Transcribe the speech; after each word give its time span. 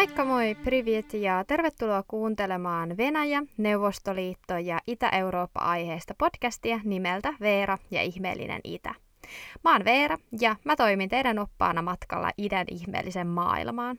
Moikka 0.00 0.24
moi, 0.24 0.54
privet 0.54 1.14
ja 1.14 1.44
tervetuloa 1.44 2.02
kuuntelemaan 2.08 2.96
Venäjä, 2.96 3.42
Neuvostoliitto 3.56 4.58
ja 4.58 4.78
Itä-Eurooppa-aiheesta 4.86 6.14
podcastia 6.18 6.80
nimeltä 6.84 7.34
Veera 7.40 7.78
ja 7.90 8.02
ihmeellinen 8.02 8.60
Itä. 8.64 8.94
Mä 9.64 9.72
oon 9.72 9.84
Veera 9.84 10.16
ja 10.40 10.56
mä 10.64 10.76
toimin 10.76 11.08
teidän 11.08 11.38
oppaana 11.38 11.82
matkalla 11.82 12.30
idän 12.38 12.66
ihmeellisen 12.70 13.26
maailmaan. 13.26 13.96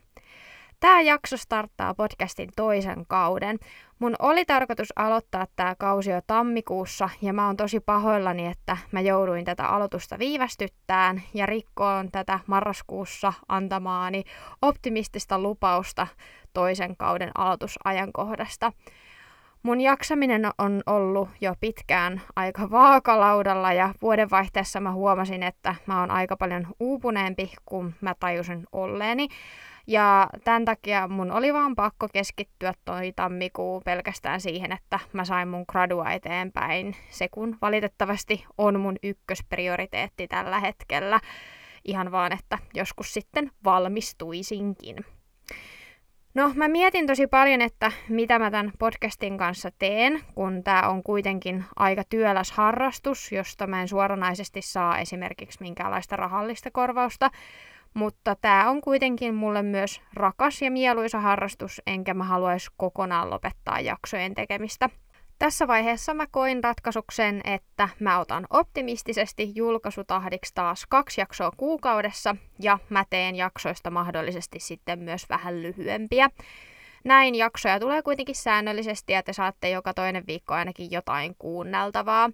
Tämä 0.82 1.00
jakso 1.00 1.36
starttaa 1.36 1.94
podcastin 1.94 2.50
toisen 2.56 3.06
kauden. 3.06 3.58
Mun 3.98 4.14
oli 4.18 4.44
tarkoitus 4.44 4.92
aloittaa 4.96 5.46
tämä 5.56 5.74
kausi 5.74 6.10
jo 6.10 6.20
tammikuussa 6.26 7.08
ja 7.20 7.32
mä 7.32 7.46
oon 7.46 7.56
tosi 7.56 7.80
pahoillani, 7.80 8.46
että 8.46 8.76
mä 8.92 9.00
jouduin 9.00 9.44
tätä 9.44 9.66
aloitusta 9.66 10.18
viivästyttään 10.18 11.22
ja 11.34 11.46
rikkoon 11.46 12.10
tätä 12.12 12.38
marraskuussa 12.46 13.32
antamaani 13.48 14.24
optimistista 14.62 15.38
lupausta 15.38 16.06
toisen 16.52 16.96
kauden 16.96 17.30
aloitusajankohdasta. 17.34 18.72
Mun 19.62 19.80
jaksaminen 19.80 20.50
on 20.58 20.82
ollut 20.86 21.28
jo 21.40 21.54
pitkään 21.60 22.22
aika 22.36 22.70
vaakalaudalla 22.70 23.72
ja 23.72 23.94
vuodenvaihteessa 24.02 24.80
mä 24.80 24.92
huomasin, 24.92 25.42
että 25.42 25.74
mä 25.86 26.00
oon 26.00 26.10
aika 26.10 26.36
paljon 26.36 26.66
uupuneempi 26.80 27.52
kuin 27.64 27.94
mä 28.00 28.14
tajusin 28.20 28.64
olleeni. 28.72 29.28
Ja 29.86 30.28
tämän 30.44 30.64
takia 30.64 31.08
mun 31.08 31.32
oli 31.32 31.54
vaan 31.54 31.76
pakko 31.76 32.08
keskittyä 32.12 32.74
toi 32.84 33.12
tammikuu 33.16 33.80
pelkästään 33.80 34.40
siihen, 34.40 34.72
että 34.72 34.98
mä 35.12 35.24
sain 35.24 35.48
mun 35.48 35.64
gradua 35.68 36.10
eteenpäin. 36.10 36.96
Se 37.10 37.28
kun 37.28 37.58
valitettavasti 37.62 38.44
on 38.58 38.80
mun 38.80 38.96
ykkösprioriteetti 39.02 40.28
tällä 40.28 40.60
hetkellä. 40.60 41.20
Ihan 41.84 42.12
vaan, 42.12 42.32
että 42.32 42.58
joskus 42.74 43.14
sitten 43.14 43.50
valmistuisinkin. 43.64 44.96
No, 46.34 46.52
mä 46.54 46.68
mietin 46.68 47.06
tosi 47.06 47.26
paljon, 47.26 47.62
että 47.62 47.92
mitä 48.08 48.38
mä 48.38 48.50
tämän 48.50 48.72
podcastin 48.78 49.38
kanssa 49.38 49.70
teen, 49.78 50.20
kun 50.34 50.64
tämä 50.64 50.88
on 50.88 51.02
kuitenkin 51.02 51.64
aika 51.76 52.02
työläs 52.04 52.52
harrastus, 52.52 53.32
josta 53.32 53.66
mä 53.66 53.80
en 53.80 53.88
suoranaisesti 53.88 54.62
saa 54.62 54.98
esimerkiksi 54.98 55.58
minkäänlaista 55.60 56.16
rahallista 56.16 56.70
korvausta, 56.70 57.30
mutta 57.94 58.34
tämä 58.34 58.70
on 58.70 58.80
kuitenkin 58.80 59.34
mulle 59.34 59.62
myös 59.62 60.00
rakas 60.14 60.62
ja 60.62 60.70
mieluisa 60.70 61.20
harrastus, 61.20 61.82
enkä 61.86 62.14
mä 62.14 62.24
haluaisi 62.24 62.70
kokonaan 62.76 63.30
lopettaa 63.30 63.80
jaksojen 63.80 64.34
tekemistä. 64.34 64.90
Tässä 65.38 65.68
vaiheessa 65.68 66.14
mä 66.14 66.26
koin 66.30 66.64
ratkaisuksen, 66.64 67.40
että 67.44 67.88
mä 68.00 68.18
otan 68.18 68.46
optimistisesti 68.50 69.52
julkaisutahdiksi 69.54 70.54
taas 70.54 70.86
kaksi 70.88 71.20
jaksoa 71.20 71.50
kuukaudessa 71.56 72.36
ja 72.58 72.78
mä 72.88 73.04
teen 73.10 73.36
jaksoista 73.36 73.90
mahdollisesti 73.90 74.60
sitten 74.60 74.98
myös 74.98 75.28
vähän 75.28 75.62
lyhyempiä. 75.62 76.30
Näin 77.04 77.34
jaksoja 77.34 77.80
tulee 77.80 78.02
kuitenkin 78.02 78.34
säännöllisesti 78.34 79.12
ja 79.12 79.22
te 79.22 79.32
saatte 79.32 79.70
joka 79.70 79.94
toinen 79.94 80.24
viikko 80.26 80.54
ainakin 80.54 80.90
jotain 80.90 81.34
kuunneltavaa. 81.38 82.30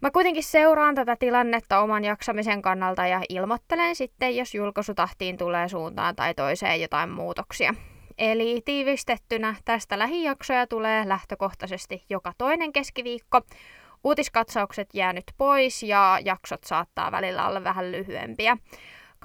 Mä 0.00 0.10
kuitenkin 0.10 0.42
seuraan 0.42 0.94
tätä 0.94 1.16
tilannetta 1.16 1.80
oman 1.80 2.04
jaksamisen 2.04 2.62
kannalta 2.62 3.06
ja 3.06 3.20
ilmoittelen 3.28 3.96
sitten, 3.96 4.36
jos 4.36 4.54
julkaisutahtiin 4.54 5.36
tulee 5.36 5.68
suuntaan 5.68 6.16
tai 6.16 6.34
toiseen 6.34 6.80
jotain 6.80 7.10
muutoksia. 7.10 7.74
Eli 8.18 8.62
tiivistettynä 8.64 9.54
tästä 9.64 9.98
lähijaksoja 9.98 10.66
tulee 10.66 11.08
lähtökohtaisesti 11.08 12.04
joka 12.10 12.32
toinen 12.38 12.72
keskiviikko. 12.72 13.40
Uutiskatsaukset 14.04 14.88
jää 14.94 15.12
nyt 15.12 15.24
pois 15.38 15.82
ja 15.82 16.18
jaksot 16.24 16.64
saattaa 16.64 17.12
välillä 17.12 17.48
olla 17.48 17.64
vähän 17.64 17.92
lyhyempiä. 17.92 18.56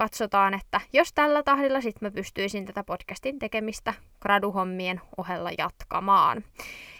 Katsotaan, 0.01 0.53
että 0.53 0.81
jos 0.93 1.13
tällä 1.13 1.43
tahdilla 1.43 1.81
sitten 1.81 2.07
mä 2.07 2.11
pystyisin 2.11 2.65
tätä 2.65 2.83
podcastin 2.83 3.39
tekemistä 3.39 3.93
graduhommien 4.21 5.01
ohella 5.17 5.49
jatkamaan. 5.57 6.43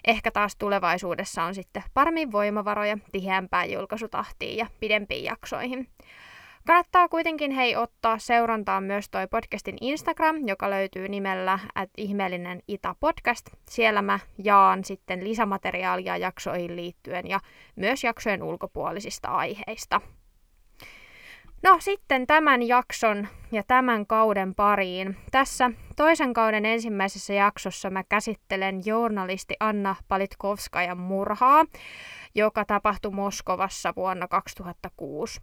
Ehkä 0.07 0.31
taas 0.31 0.56
tulevaisuudessa 0.56 1.44
on 1.44 1.56
sitten 1.56 1.84
paremmin 1.94 2.31
voimavaroja 2.31 2.97
tiheämpään 3.12 3.72
julkaisutahtiin 3.72 4.57
ja 4.57 4.67
pidempiin 4.79 5.23
jaksoihin. 5.23 5.88
Kannattaa 6.67 7.09
kuitenkin 7.09 7.51
hei 7.51 7.75
ottaa 7.75 8.17
seurantaan 8.19 8.84
myös 8.84 9.09
toi 9.09 9.28
podcastin 9.28 9.78
Instagram, 9.81 10.47
joka 10.47 10.69
löytyy 10.69 11.09
nimellä 11.09 11.59
at 11.75 11.89
ihmeellinen 11.97 12.62
Ita 12.68 12.95
podcast. 13.00 13.50
Siellä 13.69 14.01
mä 14.01 14.19
jaan 14.38 14.83
sitten 14.83 15.23
lisämateriaalia 15.23 16.18
jaksoihin 16.18 16.75
liittyen 16.75 17.28
ja 17.28 17.39
myös 17.75 18.03
jaksojen 18.03 18.44
ulkopuolisista 18.44 19.28
aiheista. 19.28 20.01
No 21.63 21.77
sitten 21.79 22.27
tämän 22.27 22.67
jakson 22.67 23.27
ja 23.51 23.63
tämän 23.63 24.07
kauden 24.07 24.55
pariin. 24.55 25.17
Tässä 25.31 25.72
toisen 25.95 26.33
kauden 26.33 26.66
ensimmäisessä 26.66 27.33
jaksossa 27.33 27.89
mä 27.89 28.03
käsittelen 28.03 28.81
journalisti 28.85 29.53
Anna 29.59 29.95
Palitkovskajan 30.07 30.97
murhaa, 30.97 31.66
joka 32.35 32.66
tapahtui 32.66 33.11
Moskovassa 33.11 33.94
vuonna 33.95 34.27
2006. 34.27 35.41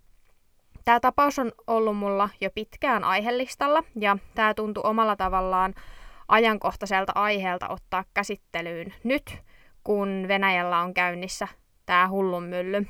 Tämä 0.84 1.00
tapaus 1.00 1.38
on 1.38 1.52
ollut 1.66 1.96
mulla 1.96 2.28
jo 2.40 2.50
pitkään 2.54 3.04
aihelistalla 3.04 3.82
ja 4.00 4.18
tämä 4.34 4.54
tuntui 4.54 4.82
omalla 4.86 5.16
tavallaan 5.16 5.74
ajankohtaiselta 6.28 7.12
aiheelta 7.14 7.68
ottaa 7.68 8.04
käsittelyyn 8.14 8.94
nyt, 9.04 9.38
kun 9.84 10.24
Venäjällä 10.28 10.78
on 10.78 10.94
käynnissä 10.94 11.48
tämä 11.86 12.08
hullun 12.08 12.42
mylly 12.42 12.86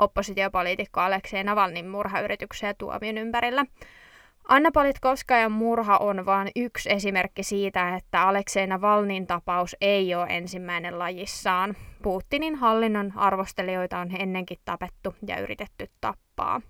oppositiopoliitikko 0.00 1.00
Aleksei 1.00 1.44
Navalnin 1.44 1.88
murhayrityksen 1.88 2.66
ja 2.66 2.74
tuomion 2.74 3.18
ympärillä. 3.18 3.64
Anna 4.48 4.70
Politkovskajan 4.72 5.52
murha 5.52 5.96
on 5.96 6.26
vain 6.26 6.50
yksi 6.56 6.92
esimerkki 6.92 7.42
siitä, 7.42 7.96
että 7.96 8.22
Aleksei 8.22 8.66
Navalnin 8.66 9.26
tapaus 9.26 9.76
ei 9.80 10.14
ole 10.14 10.26
ensimmäinen 10.28 10.98
lajissaan. 10.98 11.76
Putinin 12.02 12.54
hallinnon 12.54 13.12
arvostelijoita 13.16 13.98
on 13.98 14.16
ennenkin 14.18 14.58
tapettu 14.64 15.14
ja 15.26 15.40
yritetty 15.40 15.90
tappaa. 16.00 16.60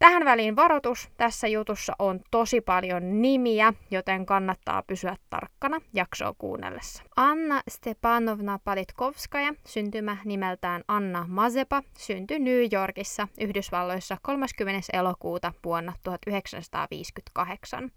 Tähän 0.00 0.24
väliin 0.24 0.56
varoitus. 0.56 1.08
Tässä 1.16 1.48
jutussa 1.48 1.92
on 1.98 2.20
tosi 2.30 2.60
paljon 2.60 3.22
nimiä, 3.22 3.72
joten 3.90 4.26
kannattaa 4.26 4.82
pysyä 4.82 5.16
tarkkana 5.30 5.80
jaksoa 5.94 6.34
kuunnellessa. 6.38 7.02
Anna 7.16 7.60
Stepanovna 7.68 8.58
Palitkovskaja, 8.64 9.54
syntymä 9.66 10.16
nimeltään 10.24 10.84
Anna 10.88 11.24
Mazepa, 11.28 11.82
syntyi 11.98 12.38
New 12.38 12.62
Yorkissa, 12.72 13.28
Yhdysvalloissa 13.40 14.16
30. 14.22 14.80
elokuuta 14.92 15.52
vuonna 15.64 15.92
1958. 16.02 17.90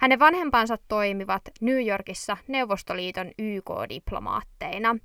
Hänen 0.00 0.18
vanhempansa 0.18 0.76
toimivat 0.88 1.42
New 1.60 1.86
Yorkissa 1.88 2.36
Neuvostoliiton 2.48 3.30
YK-diplomaatteina. 3.38 4.96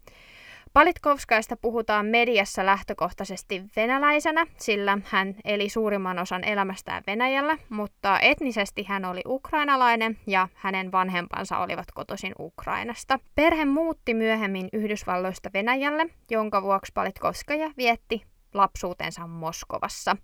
Palitkovskaista 0.73 1.57
puhutaan 1.57 2.05
mediassa 2.05 2.65
lähtökohtaisesti 2.65 3.63
venäläisenä, 3.75 4.45
sillä 4.57 4.97
hän 5.05 5.35
eli 5.45 5.69
suurimman 5.69 6.19
osan 6.19 6.43
elämästään 6.43 7.03
Venäjällä, 7.07 7.57
mutta 7.69 8.19
etnisesti 8.19 8.83
hän 8.83 9.05
oli 9.05 9.21
ukrainalainen 9.25 10.17
ja 10.27 10.47
hänen 10.53 10.91
vanhempansa 10.91 11.57
olivat 11.57 11.85
kotoisin 11.93 12.33
Ukrainasta. 12.39 13.19
Perhe 13.35 13.65
muutti 13.65 14.13
myöhemmin 14.13 14.69
Yhdysvalloista 14.73 15.49
Venäjälle, 15.53 16.05
jonka 16.29 16.61
vuoksi 16.61 16.91
Palitkovskaja 16.95 17.71
vietti 17.77 18.23
lapsuutensa 18.53 19.27
Moskovassa. 19.27 20.15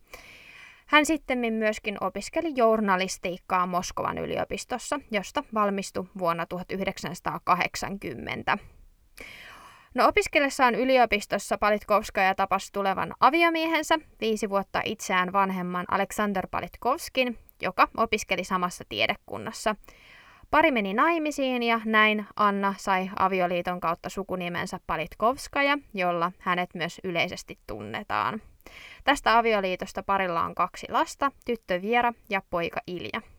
Hän 0.85 1.05
sitten 1.05 1.53
myöskin 1.53 2.03
opiskeli 2.03 2.53
journalistiikkaa 2.55 3.65
Moskovan 3.65 4.17
yliopistossa, 4.17 4.99
josta 5.11 5.43
valmistui 5.53 6.05
vuonna 6.17 6.45
1980. 6.45 8.57
No 9.93 10.07
opiskellessaan 10.07 10.75
yliopistossa 10.75 11.57
Palitkovskaja 11.57 12.35
tapasi 12.35 12.71
tulevan 12.73 13.13
aviomiehensä, 13.19 13.99
viisi 14.21 14.49
vuotta 14.49 14.81
itseään 14.85 15.33
vanhemman 15.33 15.85
Aleksander 15.91 16.47
Palitkovskin, 16.51 17.37
joka 17.61 17.87
opiskeli 17.97 18.43
samassa 18.43 18.83
tiedekunnassa. 18.89 19.75
Pari 20.51 20.71
meni 20.71 20.93
naimisiin 20.93 21.63
ja 21.63 21.81
näin 21.85 22.25
Anna 22.35 22.73
sai 22.77 23.09
avioliiton 23.19 23.79
kautta 23.79 24.09
sukunimensä 24.09 24.79
Palitkovskaja, 24.87 25.77
jolla 25.93 26.31
hänet 26.39 26.69
myös 26.73 27.01
yleisesti 27.03 27.59
tunnetaan. 27.67 28.41
Tästä 29.03 29.37
avioliitosta 29.37 30.03
parilla 30.03 30.43
on 30.43 30.55
kaksi 30.55 30.87
lasta, 30.89 31.31
tyttö 31.45 31.81
Viera 31.81 32.13
ja 32.29 32.41
poika 32.49 32.79
Ilja. 32.87 33.36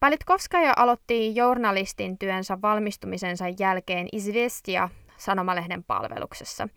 Palitkovskaja 0.00 0.72
aloitti 0.76 1.36
journalistin 1.36 2.18
työnsä 2.18 2.58
valmistumisensa 2.62 3.44
jälkeen 3.58 4.08
Izvestia 4.12 4.88
sanomalehden 5.16 5.84
palveluksessa. 5.84 6.68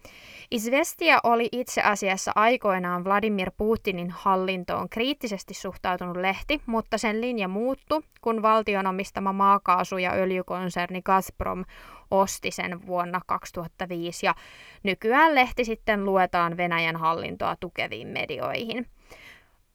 Izvestia 0.51 1.19
oli 1.23 1.49
itse 1.51 1.81
asiassa 1.81 2.31
aikoinaan 2.35 3.03
Vladimir 3.03 3.51
Putinin 3.57 4.11
hallintoon 4.11 4.89
kriittisesti 4.89 5.53
suhtautunut 5.53 6.17
lehti, 6.17 6.61
mutta 6.65 6.97
sen 6.97 7.21
linja 7.21 7.47
muuttui, 7.47 8.01
kun 8.21 8.41
valtion 8.41 8.87
omistama 8.87 9.33
maakaasu- 9.33 9.97
ja 9.97 10.11
öljykonserni 10.13 11.01
Gazprom 11.01 11.65
osti 12.11 12.51
sen 12.51 12.87
vuonna 12.87 13.21
2005 13.25 14.25
ja 14.25 14.35
nykyään 14.83 15.35
lehti 15.35 15.65
sitten 15.65 16.05
luetaan 16.05 16.57
Venäjän 16.57 16.95
hallintoa 16.95 17.55
tukeviin 17.59 18.07
medioihin. 18.07 18.87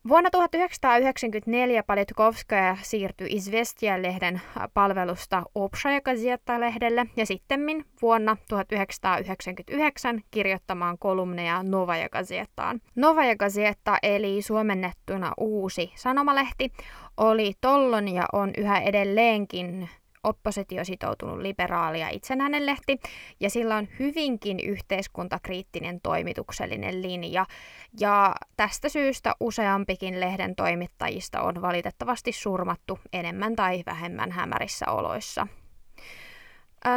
Vuonna 0.08 0.30
1994 0.30 1.82
Palitkovskaja 1.82 2.76
siirtyi 2.82 3.28
Izvestia-lehden 3.30 4.40
palvelusta 4.74 5.42
Obshaya 5.54 6.00
Gazeta-lehdelle 6.00 7.06
ja 7.16 7.26
sitten 7.26 7.60
vuonna 8.02 8.36
1999 8.48 10.20
kirjoittamaan 10.30 10.98
kolumneja 10.98 11.62
Novaja 11.62 12.08
Gazetaan. 12.08 12.80
Novaja 12.96 13.36
Gazeta 13.36 13.96
eli 14.02 14.42
suomennettuna 14.42 15.32
uusi 15.38 15.92
sanomalehti 15.94 16.72
oli 17.16 17.52
tollon 17.60 18.08
ja 18.08 18.24
on 18.32 18.50
yhä 18.58 18.80
edelleenkin 18.80 19.88
oppositiositoutunut 20.26 21.38
liberaali 21.38 22.00
ja 22.00 22.08
itsenäinen 22.08 22.66
lehti, 22.66 22.98
ja 23.40 23.50
sillä 23.50 23.76
on 23.76 23.88
hyvinkin 23.98 24.60
yhteiskuntakriittinen 24.60 26.00
toimituksellinen 26.00 27.02
linja, 27.02 27.46
ja 28.00 28.34
tästä 28.56 28.88
syystä 28.88 29.34
useampikin 29.40 30.20
lehden 30.20 30.56
toimittajista 30.56 31.42
on 31.42 31.62
valitettavasti 31.62 32.32
surmattu 32.32 32.98
enemmän 33.12 33.56
tai 33.56 33.82
vähemmän 33.86 34.32
hämärissä 34.32 34.90
oloissa. 34.90 35.46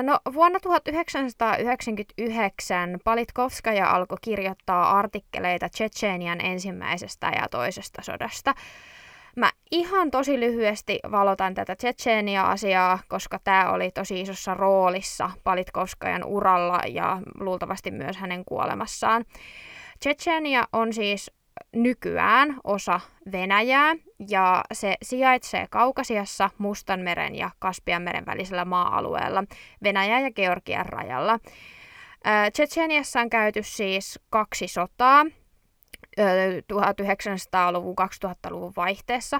No, 0.04 0.20
vuonna 0.34 0.60
1999 0.60 3.00
Palitkovskaja 3.04 3.92
alkoi 3.92 4.18
kirjoittaa 4.22 4.92
artikkeleita 4.92 5.70
Tsetseenian 5.70 6.46
ensimmäisestä 6.46 7.31
ja 7.36 7.48
toisesta 7.52 8.02
sodasta, 8.02 8.54
Mä 9.36 9.52
ihan 9.72 10.12
tosi 10.12 10.40
lyhyesti 10.40 11.00
valotan 11.12 11.54
tätä 11.54 11.76
Tsetseenia-asiaa, 11.76 13.00
koska 13.08 13.40
tämä 13.44 13.72
oli 13.72 13.92
tosi 13.92 14.22
isossa 14.22 14.54
roolissa 14.54 15.31
Palitkovskajan 15.44 16.24
uralla 16.24 16.80
ja 16.88 17.22
luultavasti 17.40 17.92
myös 17.92 18.18
hänen 18.18 18.46
kuolemassaan. 18.46 19.26
Tsetseenia 20.00 20.64
on 20.74 20.94
siis 20.94 21.31
nykyään 21.76 22.56
osa 22.64 23.00
Venäjää 23.31 23.96
ja 24.30 24.64
se 24.74 24.96
sijaitsee 25.02 25.68
Kaukasiassa 25.70 26.50
Mustanmeren 26.58 27.36
ja 27.36 27.50
Kaspianmeren 27.60 28.26
välisellä 28.26 28.66
maa-alueella 28.66 29.44
Venäjän 29.84 30.24
ja 30.24 30.31
Georgian 30.31 30.86
rajalla. 30.86 31.40
Tsetseeniassa 32.54 33.22
on 33.22 33.30
käyty 33.30 33.64
siis 33.64 34.20
kaksi 34.30 34.68
sotaa, 34.68 35.26
1900-luvun 36.74 37.95
2000-luvun 38.25 38.74
vaihteessa. 38.77 39.39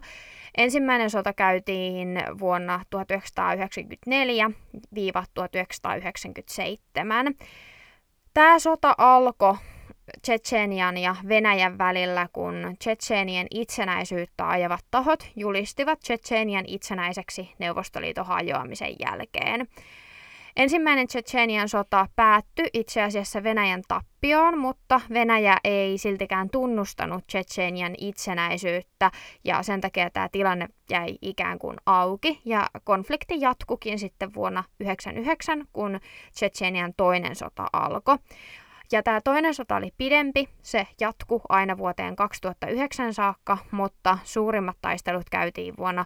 Ensimmäinen 0.58 1.10
sota 1.10 1.34
käytiin 1.34 2.24
vuonna 2.40 2.84
1994-1997. 2.96 3.00
Tämä 8.34 8.60
sota 8.60 8.96
alkoi 8.98 9.56
Tsetsenian 10.22 10.98
ja 10.98 11.16
Venäjän 11.28 11.78
välillä, 11.78 12.28
kun 12.34 12.76
Tsetseenien 12.80 13.48
itsenäisyyttä 13.52 14.50
ajavat 14.50 14.86
tahot 14.92 15.28
julistivat 15.36 16.00
Tsetsenian 16.00 16.66
itsenäiseksi 16.68 17.54
Neuvostoliiton 17.60 18.26
hajoamisen 18.26 18.96
jälkeen. 19.00 19.68
Ensimmäinen 20.60 21.08
Tsetsenian 21.08 21.70
sota 21.70 22.08
päättyi 22.16 22.66
itse 22.74 23.02
asiassa 23.02 23.44
Venäjän 23.44 23.82
tappioon, 23.88 24.58
mutta 24.58 25.02
Venäjä 25.14 25.58
ei 25.64 25.98
siltikään 25.98 26.50
tunnustanut 26.50 27.28
Tsetsenian 27.28 27.96
itsenäisyyttä 27.98 29.12
ja 29.44 29.64
sen 29.64 29.82
takia 29.82 30.10
tämä 30.10 30.30
tilanne 30.32 30.68
jäi 30.90 31.18
ikään 31.22 31.60
kuin 31.60 31.78
auki 31.86 32.42
ja 32.46 32.70
konflikti 32.84 33.42
jatkukin 33.42 34.00
sitten 34.00 34.34
vuonna 34.34 34.64
1999, 34.64 35.68
kun 35.74 36.00
Tsetsenian 36.34 36.94
toinen 36.98 37.36
sota 37.36 37.66
alkoi. 37.74 38.18
Ja 38.92 39.04
tämä 39.04 39.22
toinen 39.22 39.54
sota 39.54 39.76
oli 39.76 39.90
pidempi, 39.98 40.50
se 40.62 40.88
jatkui 41.00 41.42
aina 41.50 41.78
vuoteen 41.78 42.16
2009 42.16 43.14
saakka, 43.14 43.58
mutta 43.72 44.18
suurimmat 44.24 44.78
taistelut 44.82 45.30
käytiin 45.30 45.78
vuonna 45.78 46.06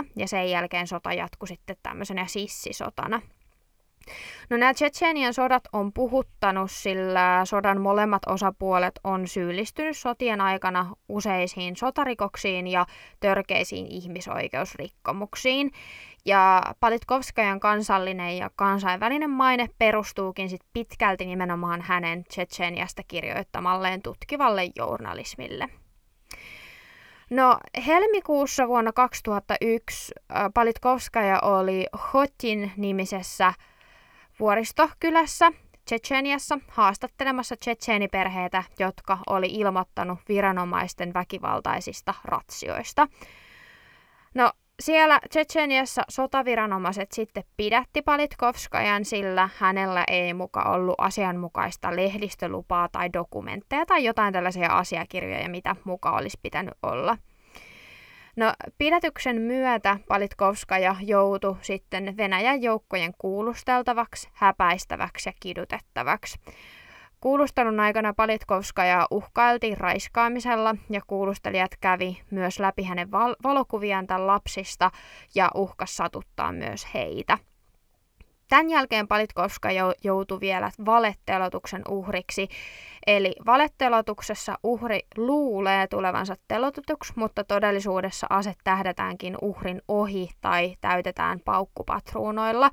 1999-2000 0.00 0.04
ja 0.16 0.28
sen 0.28 0.50
jälkeen 0.50 0.86
sota 0.86 1.12
jatkui 1.12 1.48
sitten 1.48 1.76
tämmöisenä 1.82 2.26
sissisotana. 2.26 3.22
No 4.50 4.56
nämä 4.56 4.74
Tsetsenian 4.74 5.34
sodat 5.34 5.62
on 5.72 5.92
puhuttanut, 5.92 6.70
sillä 6.70 7.40
sodan 7.44 7.80
molemmat 7.80 8.22
osapuolet 8.26 9.00
on 9.04 9.28
syyllistynyt 9.28 9.96
sotien 9.96 10.40
aikana 10.40 10.92
useisiin 11.08 11.76
sotarikoksiin 11.76 12.66
ja 12.66 12.86
törkeisiin 13.20 13.86
ihmisoikeusrikkomuksiin. 13.86 15.72
Ja 16.28 16.62
Palitkovskajan 16.80 17.60
kansallinen 17.60 18.36
ja 18.36 18.50
kansainvälinen 18.56 19.30
maine 19.30 19.68
perustuukin 19.78 20.50
sit 20.50 20.60
pitkälti 20.72 21.26
nimenomaan 21.26 21.82
hänen 21.82 22.24
Tsetseniasta 22.24 23.02
kirjoittamalleen 23.08 24.02
tutkivalle 24.02 24.62
journalismille. 24.76 25.68
No, 27.30 27.58
helmikuussa 27.86 28.68
vuonna 28.68 28.92
2001 28.92 30.14
Palitkovskaja 30.54 31.40
oli 31.40 31.86
Hotin 32.12 32.72
nimisessä 32.76 33.52
vuoristokylässä 34.40 35.52
Tsetseniassa 35.84 36.58
haastattelemassa 36.68 37.56
tsetseeniperheitä, 37.56 38.64
jotka 38.78 39.18
oli 39.26 39.46
ilmoittanut 39.46 40.18
viranomaisten 40.28 41.14
väkivaltaisista 41.14 42.14
ratsioista. 42.24 43.08
No, 44.34 44.52
siellä 44.80 45.20
Tsetseniassa 45.28 46.02
sotaviranomaiset 46.08 47.12
sitten 47.12 47.44
pidätti 47.56 48.02
Palitkovskajan, 48.02 49.04
sillä 49.04 49.48
hänellä 49.56 50.04
ei 50.08 50.34
muka 50.34 50.62
ollut 50.62 50.94
asianmukaista 50.98 51.96
lehdistölupaa 51.96 52.88
tai 52.92 53.12
dokumentteja 53.12 53.86
tai 53.86 54.04
jotain 54.04 54.32
tällaisia 54.32 54.68
asiakirjoja, 54.68 55.48
mitä 55.48 55.76
muka 55.84 56.10
olisi 56.10 56.38
pitänyt 56.42 56.74
olla. 56.82 57.18
No, 58.36 58.52
pidätyksen 58.78 59.40
myötä 59.40 59.98
Palitkovskaja 60.08 60.96
joutui 61.00 61.56
sitten 61.60 62.16
Venäjän 62.16 62.62
joukkojen 62.62 63.14
kuulusteltavaksi, 63.18 64.28
häpäistäväksi 64.32 65.28
ja 65.28 65.32
kidutettavaksi. 65.40 66.38
Kuulustelun 67.20 67.80
aikana 67.80 68.14
Palitkovskaja 68.14 69.06
uhkailtiin 69.10 69.78
raiskaamisella 69.78 70.74
ja 70.90 71.00
kuulustelijat 71.06 71.70
kävi 71.80 72.22
myös 72.30 72.58
läpi 72.58 72.82
hänen 72.82 73.10
val- 73.10 73.36
valokuviaan 73.44 74.06
tämän 74.06 74.26
lapsista 74.26 74.90
ja 75.34 75.50
uhkas 75.54 75.96
satuttaa 75.96 76.52
myös 76.52 76.94
heitä. 76.94 77.38
Tämän 78.48 78.70
jälkeen 78.70 79.08
Palitkovska 79.08 79.68
joutui 80.04 80.40
vielä 80.40 80.70
valettelotuksen 80.86 81.82
uhriksi, 81.88 82.48
eli 83.06 83.34
valettelotuksessa 83.46 84.58
uhri 84.62 85.00
luulee 85.16 85.86
tulevansa 85.86 86.34
telotutuksi, 86.48 87.12
mutta 87.16 87.44
todellisuudessa 87.44 88.26
ase 88.30 88.54
tähdätäänkin 88.64 89.36
uhrin 89.42 89.82
ohi 89.88 90.30
tai 90.40 90.76
täytetään 90.80 91.40
paukkupatruunoilla. 91.40 92.70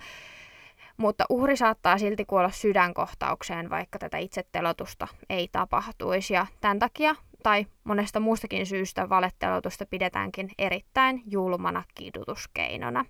Mutta 0.98 1.26
uhri 1.30 1.58
saattaa 1.58 1.98
silti 1.98 2.26
kuolla 2.26 2.50
sydänkohtaukseen, 2.50 3.70
vaikka 3.70 4.00
tätä 4.00 4.18
itsetelotusta 4.18 5.08
ei 5.30 5.50
tapahtuisi. 5.52 6.34
Ja 6.34 6.48
tämän 6.62 6.80
takia 6.80 7.16
tai 7.44 7.66
monesta 7.84 8.20
muustakin 8.20 8.66
syystä 8.66 9.10
valettelotusta 9.10 9.86
pidetäänkin 9.86 10.50
erittäin 10.58 11.24
julmana 11.26 11.84
kidutuskeinona. 11.96 13.06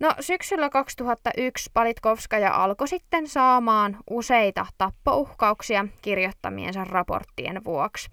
No 0.00 0.14
syksyllä 0.20 0.70
2001 0.70 1.70
Palitkovskaja 1.74 2.54
alkoi 2.54 2.88
sitten 2.88 3.28
saamaan 3.28 3.96
useita 4.10 4.66
tappouhkauksia 4.78 5.86
kirjoittamiensa 6.02 6.84
raporttien 6.84 7.64
vuoksi. 7.64 8.08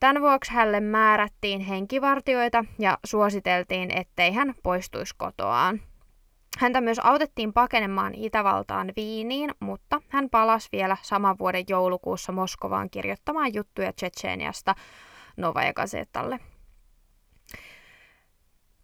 Tämän 0.00 0.22
vuoksi 0.22 0.52
hänelle 0.52 0.80
määrättiin 0.80 1.60
henkivartioita 1.60 2.64
ja 2.78 2.98
suositeltiin, 3.04 3.98
ettei 3.98 4.32
hän 4.32 4.54
poistuisi 4.62 5.14
kotoaan. 5.16 5.80
Häntä 6.58 6.80
myös 6.80 6.98
autettiin 6.98 7.52
pakenemaan 7.52 8.14
Itävaltaan 8.14 8.92
Viiniin, 8.96 9.54
mutta 9.60 10.00
hän 10.08 10.30
palasi 10.30 10.68
vielä 10.72 10.96
saman 11.02 11.38
vuoden 11.38 11.64
joulukuussa 11.68 12.32
Moskovaan 12.32 12.90
kirjoittamaan 12.90 13.54
juttuja 13.54 13.92
Tsetseeniasta 13.92 14.74
Novaja 15.36 15.72
Gazetalle. 15.72 16.40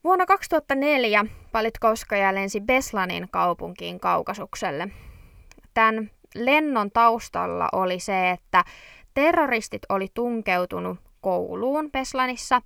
Vuonna 0.05 0.27
2004 0.27 1.25
Palitkovskaja 1.53 2.35
lensi 2.35 2.61
Beslanin 2.61 3.29
kaupunkiin 3.31 4.01
Kaukasukselle. 4.01 4.89
Tämän 5.75 6.11
lennon 6.35 6.91
taustalla 6.91 7.69
oli 7.73 8.01
se, 8.01 8.31
että 8.31 8.65
terroristit 9.15 9.83
oli 9.89 10.09
tunkeutunut 10.15 10.99
kouluun 11.21 11.91
Beslanissa 11.93 12.63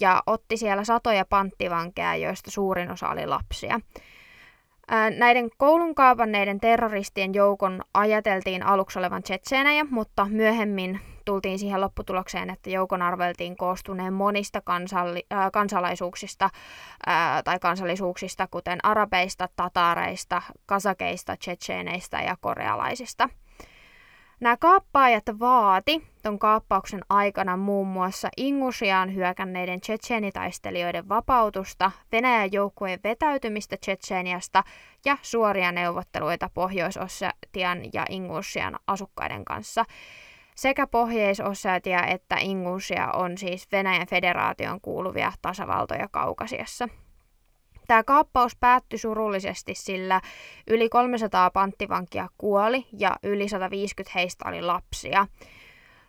ja 0.00 0.22
otti 0.26 0.56
siellä 0.56 0.84
satoja 0.84 1.24
panttivankeja, 1.24 2.16
joista 2.16 2.50
suurin 2.50 2.90
osa 2.90 3.08
oli 3.08 3.26
lapsia. 3.26 3.80
Näiden 5.18 5.50
koulun 5.56 5.94
kaapanneiden 5.94 6.60
terroristien 6.60 7.34
joukon 7.34 7.82
ajateltiin 7.94 8.62
aluksi 8.62 8.98
olevan 8.98 9.22
tsetseenejä, 9.22 9.84
mutta 9.90 10.26
myöhemmin 10.30 11.00
tultiin 11.24 11.58
siihen 11.58 11.80
lopputulokseen, 11.80 12.50
että 12.50 12.70
joukon 12.70 13.02
arveltiin 13.02 13.56
koostuneen 13.56 14.12
monista 14.12 14.60
kansalli- 14.60 15.26
kansalaisuuksista 15.52 16.50
tai 17.44 17.58
kansallisuuksista, 17.58 18.48
kuten 18.50 18.78
arabeista, 18.82 19.48
tataareista, 19.56 20.42
kasakeista, 20.66 21.36
tsetseeneistä 21.36 22.22
ja 22.22 22.36
korealaisista. 22.40 23.28
Nämä 24.40 24.56
kaappaajat 24.56 25.24
vaati 25.40 26.06
ton 26.22 26.38
kaappauksen 26.38 27.00
aikana 27.08 27.56
muun 27.56 27.88
muassa 27.88 28.28
Ingusiaan 28.36 29.14
hyökänneiden 29.14 29.80
tsetseenitaistelijoiden 29.80 31.08
vapautusta, 31.08 31.90
Venäjän 32.12 32.52
joukkueen 32.52 33.00
vetäytymistä 33.04 33.76
Tsetseeniasta 33.76 34.64
ja 35.04 35.16
suoria 35.22 35.72
neuvotteluita 35.72 36.50
pohjois 36.54 36.96
ja 37.92 38.04
Ingusian 38.08 38.78
asukkaiden 38.86 39.44
kanssa. 39.44 39.84
Sekä 40.54 40.86
pohjois 40.86 41.40
että 42.04 42.36
Ingusia 42.40 43.10
on 43.12 43.38
siis 43.38 43.72
Venäjän 43.72 44.06
federaation 44.06 44.80
kuuluvia 44.80 45.32
tasavaltoja 45.42 46.08
Kaukasiassa. 46.10 46.88
Tämä 47.86 48.04
kaappaus 48.04 48.56
päättyi 48.56 48.98
surullisesti, 48.98 49.74
sillä 49.74 50.20
yli 50.66 50.88
300 50.88 51.50
panttivankia 51.50 52.28
kuoli 52.38 52.86
ja 52.98 53.16
yli 53.22 53.48
150 53.48 54.18
heistä 54.18 54.48
oli 54.48 54.62
lapsia. 54.62 55.26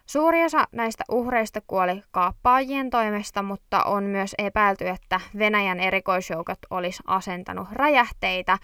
Suuri 0.06 0.44
osa 0.44 0.68
näistä 0.72 1.04
uhreista 1.12 1.62
kuoli 1.68 2.04
kaappaajien 2.12 2.90
toimesta, 2.90 3.44
mutta 3.44 3.84
on 3.84 4.04
myös 4.04 4.36
epäilty, 4.38 4.88
että 4.88 5.22
Venäjän 5.38 5.80
erikoisjoukot 5.80 6.60
olisi 6.70 7.04
asentanut 7.08 7.68
räjähteitä, 7.72 8.58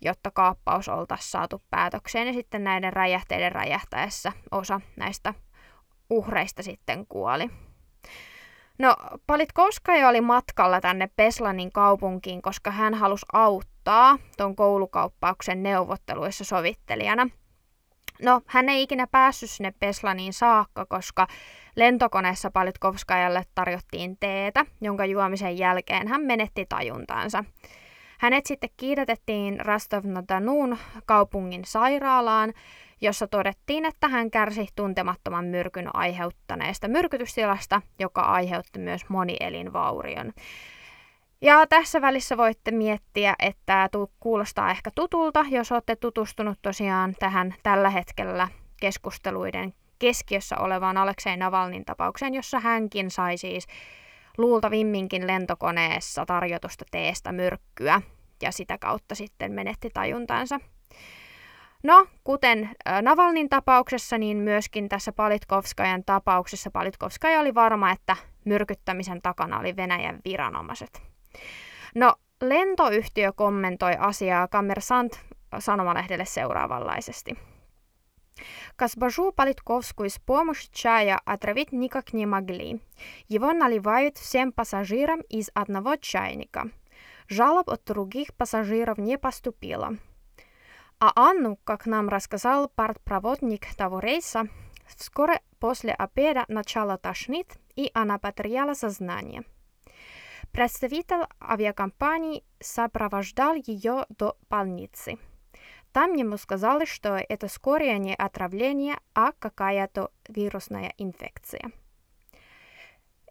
jotta 0.00 0.30
kaappaus 0.30 0.88
oltaisiin 0.88 1.30
saatu 1.30 1.62
päätökseen 1.70 2.26
ja 2.26 2.32
sitten 2.32 2.64
näiden 2.64 2.92
räjähteiden 2.92 3.52
räjähtäessä 3.52 4.32
osa 4.50 4.80
näistä 4.96 5.34
uhreista 6.10 6.62
sitten 6.62 7.06
kuoli. 7.06 7.50
No, 8.80 8.96
Palitkovskaja 9.26 10.08
oli 10.08 10.20
matkalla 10.20 10.80
tänne 10.80 11.10
Peslanin 11.16 11.72
kaupunkiin, 11.72 12.42
koska 12.42 12.70
hän 12.70 12.94
halusi 12.94 13.26
auttaa 13.32 14.18
ton 14.36 14.56
koulukauppauksen 14.56 15.62
neuvotteluissa 15.62 16.44
sovittelijana. 16.44 17.28
No, 18.22 18.40
hän 18.46 18.68
ei 18.68 18.82
ikinä 18.82 19.06
päässyt 19.06 19.50
sinne 19.50 19.74
Peslaniin 19.78 20.32
saakka, 20.32 20.86
koska 20.86 21.26
lentokoneessa 21.76 22.50
Palitkovskajalle 22.50 23.42
tarjottiin 23.54 24.16
teetä, 24.20 24.66
jonka 24.80 25.04
juomisen 25.04 25.58
jälkeen 25.58 26.08
hän 26.08 26.22
menetti 26.22 26.66
tajuntaansa. 26.68 27.44
Hänet 28.18 28.46
sitten 28.46 28.70
kiidätettiin 28.76 29.60
Rostov-na-Donun 29.66 30.78
kaupungin 31.06 31.64
sairaalaan, 31.64 32.52
jossa 33.00 33.26
todettiin, 33.26 33.84
että 33.84 34.08
hän 34.08 34.30
kärsi 34.30 34.66
tuntemattoman 34.76 35.44
myrkyn 35.44 35.96
aiheuttaneesta 35.96 36.88
myrkytystilasta, 36.88 37.82
joka 37.98 38.20
aiheutti 38.20 38.78
myös 38.78 39.08
monielinvaurion. 39.08 40.32
Ja 41.42 41.66
tässä 41.66 42.00
välissä 42.00 42.36
voitte 42.36 42.70
miettiä, 42.70 43.34
että 43.38 43.88
kuulostaa 44.20 44.70
ehkä 44.70 44.90
tutulta, 44.94 45.44
jos 45.50 45.72
olette 45.72 45.96
tutustunut 45.96 46.58
tosiaan 46.62 47.14
tähän 47.18 47.54
tällä 47.62 47.90
hetkellä 47.90 48.48
keskusteluiden 48.80 49.74
keskiössä 49.98 50.56
olevaan 50.58 50.96
Aleksei 50.96 51.36
Navalnin 51.36 51.84
tapaukseen, 51.84 52.34
jossa 52.34 52.60
hänkin 52.60 53.10
sai 53.10 53.36
siis 53.36 53.66
luultavimminkin 54.38 55.26
lentokoneessa 55.26 56.26
tarjotusta 56.26 56.84
teestä 56.90 57.32
myrkkyä 57.32 58.02
ja 58.42 58.52
sitä 58.52 58.78
kautta 58.78 59.14
sitten 59.14 59.52
menetti 59.52 59.90
tajuntansa. 59.94 60.60
No, 61.83 62.07
kuten 62.23 62.69
Navalnin 63.01 63.49
tapauksessa, 63.49 64.17
niin 64.17 64.37
myöskin 64.37 64.89
tässä 64.89 65.11
Palitkovskajan 65.11 66.03
tapauksessa 66.03 66.71
Palitkovskaja 66.71 67.39
oli 67.39 67.55
varma, 67.55 67.91
että 67.91 68.15
myrkyttämisen 68.45 69.21
takana 69.21 69.59
oli 69.59 69.75
Venäjän 69.75 70.19
viranomaiset. 70.25 71.01
No, 71.95 72.15
lentoyhtiö 72.41 73.33
kommentoi 73.33 73.93
asiaa 73.99 74.47
Kammersant 74.47 75.19
sanomalehdelle 75.59 76.25
seuraavanlaisesti. 76.25 77.37
Госпожу 78.77 79.31
Политковскую 79.31 80.09
с 80.09 80.19
помощью 80.19 80.69
чая 80.73 81.19
отравить 81.25 81.71
никак 81.71 82.11
не 82.11 82.25
могли. 82.25 82.81
Его 83.29 83.53
наливают 83.53 84.17
всем 84.17 84.51
пассажирам 84.51 85.21
из 85.29 85.49
одного 85.53 85.95
чайника. 85.95 86.67
Жалоб 87.29 87.69
от 87.69 87.85
других 87.85 88.33
пассажиров 88.37 88.97
не 88.97 89.17
поступило. 89.17 89.93
А 91.02 91.12
Анну, 91.16 91.56
как 91.64 91.86
нам 91.86 92.10
рассказал 92.10 92.68
партпроводник 92.68 93.74
того 93.74 94.00
рейса, 94.00 94.48
вскоре 94.86 95.40
после 95.58 95.94
обеда 95.94 96.44
начала 96.48 96.98
тошнить, 96.98 97.48
и 97.74 97.90
она 97.94 98.18
потеряла 98.18 98.74
сознание. 98.74 99.44
Представитель 100.52 101.24
авиакомпании 101.40 102.44
сопровождал 102.60 103.54
ее 103.54 104.04
до 104.10 104.36
больницы. 104.50 105.18
Там 105.92 106.12
ему 106.12 106.36
сказали, 106.36 106.84
что 106.84 107.16
это 107.16 107.48
скорее 107.48 107.98
не 107.98 108.14
отравление, 108.14 108.96
а 109.14 109.32
какая-то 109.32 110.10
вирусная 110.28 110.92
инфекция. 110.98 111.72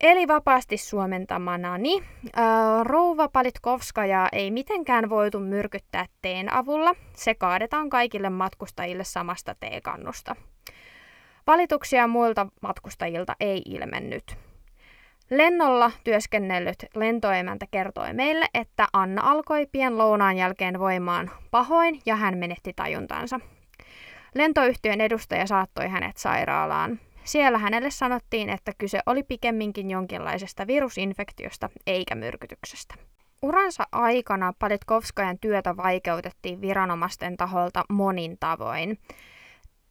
Eli 0.02 0.28
vapaasti 0.28 0.78
suomentamanani, 0.78 2.04
rouva 2.84 3.28
Palitkovskaja 3.28 4.28
ei 4.32 4.52
mitenkään 4.52 5.10
voitu 5.10 5.40
myrkyttää 5.40 6.06
teen 6.22 6.54
avulla. 6.54 6.96
Se 7.14 7.36
kaadetaan 7.36 7.90
kaikille 7.90 8.30
matkustajille 8.30 9.04
samasta 9.04 9.56
teekannusta. 9.60 10.36
Valituksia 11.48 12.08
muilta 12.08 12.48
matkustajilta 12.62 13.36
ei 13.40 13.62
ilmennyt. 13.66 14.38
Lennolla 15.30 15.92
työskennellyt 16.04 16.86
lentoemäntä 16.96 17.66
kertoi 17.72 18.14
meille, 18.14 18.46
että 18.54 18.88
Anna 18.94 19.32
alkoi 19.32 19.68
pian 19.72 19.98
lounaan 19.98 20.38
jälkeen 20.38 20.80
voimaan 20.80 21.32
pahoin 21.52 22.00
ja 22.06 22.16
hän 22.16 22.38
menetti 22.38 22.74
tajuntansa. 22.76 23.40
Lentoyhtiön 24.36 25.02
edustaja 25.02 25.48
saattoi 25.48 25.88
hänet 25.88 26.18
sairaalaan. 26.18 27.00
Siellä 27.30 27.58
hänelle 27.58 27.92
sanottiin, 27.92 28.50
että 28.50 28.72
kyse 28.78 29.00
oli 29.06 29.24
pikemminkin 29.24 29.90
jonkinlaisesta 29.90 30.68
virusinfektiosta 30.68 31.70
eikä 31.88 32.16
myrkytyksestä. 32.16 32.96
Uransa 33.42 33.84
aikana 33.92 34.54
Palitkovskajan 34.60 35.40
työtä 35.40 35.78
vaikeutettiin 35.78 36.62
viranomaisten 36.62 37.38
taholta 37.38 37.84
monin 37.90 38.38
tavoin. 38.40 39.00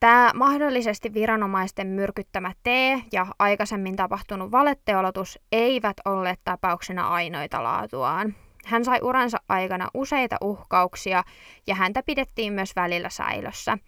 Tämä 0.01 0.31
mahdollisesti 0.35 1.15
viranomaisten 1.15 1.87
myrkyttämä 1.87 2.53
tee 2.63 3.03
ja 3.13 3.27
aikaisemmin 3.39 3.97
tapahtunut 3.97 4.51
valetteolotus 4.51 5.39
eivät 5.53 5.97
olleet 6.05 6.41
tapauksena 6.45 7.09
ainoita 7.09 7.63
laatuaan. 7.63 8.35
Hän 8.65 8.85
sai 8.85 8.99
uransa 9.03 9.39
aikana 9.49 9.89
useita 9.95 10.37
uhkauksia 10.41 11.25
ja 11.67 11.75
häntä 11.75 12.03
pidettiin 12.03 12.53
myös 12.53 12.77
välillä 12.77 13.11
säilössä. 13.11 13.79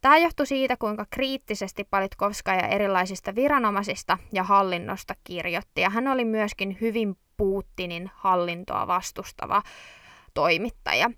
Tämä 0.00 0.18
johtui 0.18 0.46
siitä, 0.46 0.76
kuinka 0.76 1.06
kriittisesti 1.10 1.84
Palitkovska 1.84 2.52
ja 2.52 2.68
erilaisista 2.68 3.34
viranomaisista 3.34 4.18
ja 4.32 4.42
hallinnosta 4.42 5.14
kirjoitti. 5.24 5.80
Ja 5.80 5.90
hän 5.90 6.08
oli 6.08 6.24
myöskin 6.24 6.78
hyvin 6.80 7.16
Putinin 7.36 8.10
hallintoa 8.14 8.86
vastustava 8.86 9.62
toimittaja. 10.34 11.10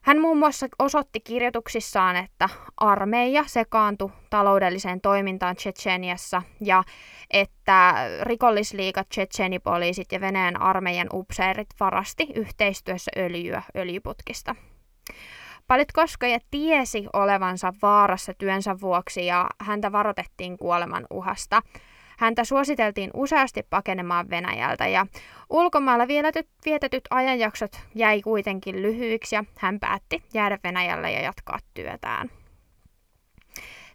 Hän 0.00 0.20
muun 0.20 0.38
muassa 0.38 0.66
osoitti 0.78 1.20
kirjoituksissaan, 1.20 2.16
että 2.16 2.48
armeija 2.76 3.44
sekaantui 3.46 4.10
taloudelliseen 4.30 5.00
toimintaan 5.00 5.56
Tsetseniassa 5.56 6.42
ja 6.60 6.84
että 7.30 7.94
rikollisliikat, 8.22 9.08
tsetsenipoliisit 9.08 10.12
ja 10.12 10.20
Venäjän 10.20 10.60
armeijan 10.60 11.08
upseerit 11.12 11.68
varasti 11.80 12.28
yhteistyössä 12.34 13.10
öljyä 13.16 13.62
öljyputkista. 13.76 14.54
Palitkoskoja 15.70 16.38
tiesi 16.50 17.06
olevansa 17.12 17.72
vaarassa 17.82 18.34
työnsä 18.34 18.80
vuoksi 18.80 19.26
ja 19.26 19.46
häntä 19.60 19.92
varoitettiin 19.92 20.58
kuoleman 20.58 21.06
uhasta. 21.10 21.62
Häntä 22.18 22.44
suositeltiin 22.44 23.10
useasti 23.14 23.62
pakenemaan 23.70 24.30
Venäjältä 24.30 24.86
ja 24.86 25.06
ulkomailla 25.50 26.08
vietetyt 26.64 27.04
ajanjaksot 27.10 27.80
jäi 27.94 28.22
kuitenkin 28.22 28.82
lyhyiksi 28.82 29.34
ja 29.36 29.44
hän 29.58 29.80
päätti 29.80 30.22
jäädä 30.34 30.58
Venäjälle 30.64 31.12
ja 31.12 31.20
jatkaa 31.20 31.58
työtään. 31.74 32.30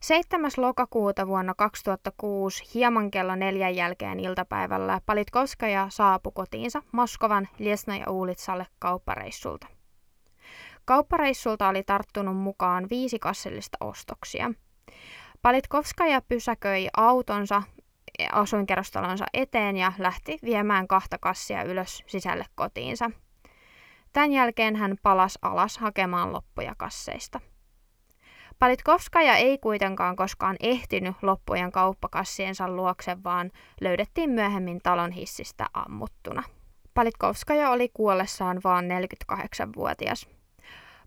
7. 0.01 0.51
lokakuuta 0.58 1.27
vuonna 1.27 1.53
2006 1.53 2.63
hieman 2.74 3.12
kello 3.12 3.36
neljän 3.36 3.75
jälkeen 3.75 4.20
iltapäivällä 4.20 5.01
Palitkoskaja 5.05 5.88
saapui 5.89 6.32
kotiinsa 6.36 6.82
Moskovan 6.91 7.48
Liesna 7.60 7.94
Uulitsalle 8.10 8.67
kauppareissulta. 8.79 9.67
Kauppareissulta 10.86 11.68
oli 11.68 11.84
tarttunut 11.84 12.38
mukaan 12.38 12.88
viisi 12.89 13.20
kassillista 13.20 13.77
ostoksia. 13.82 14.51
Palitkovskaja 15.42 16.22
pysäköi 16.22 16.88
autonsa 16.98 17.63
asuinkerrostalonsa 18.32 19.25
eteen 19.34 19.77
ja 19.77 19.92
lähti 19.98 20.39
viemään 20.44 20.88
kahta 20.88 21.18
kassia 21.18 21.63
ylös 21.63 22.04
sisälle 22.08 22.46
kotiinsa. 22.56 23.12
Tämän 24.13 24.32
jälkeen 24.32 24.75
hän 24.75 24.96
palasi 25.04 25.39
alas 25.42 25.77
hakemaan 25.77 26.34
loppuja 26.34 26.75
kasseista. 26.77 27.39
Palitkovskaja 28.60 29.36
ei 29.36 29.58
kuitenkaan 29.58 30.15
koskaan 30.15 30.56
ehtinyt 30.60 31.15
loppujen 31.22 31.72
kauppakassiensa 31.72 32.70
luokse, 32.70 33.18
vaan 33.24 33.51
löydettiin 33.82 34.30
myöhemmin 34.30 34.80
talon 34.84 35.12
hissistä 35.12 35.65
ammuttuna. 35.74 36.44
Palitkovskaja 36.94 37.70
oli 37.70 37.89
kuollessaan 37.94 38.62
vain 38.63 38.86
48-vuotias. 39.32 40.35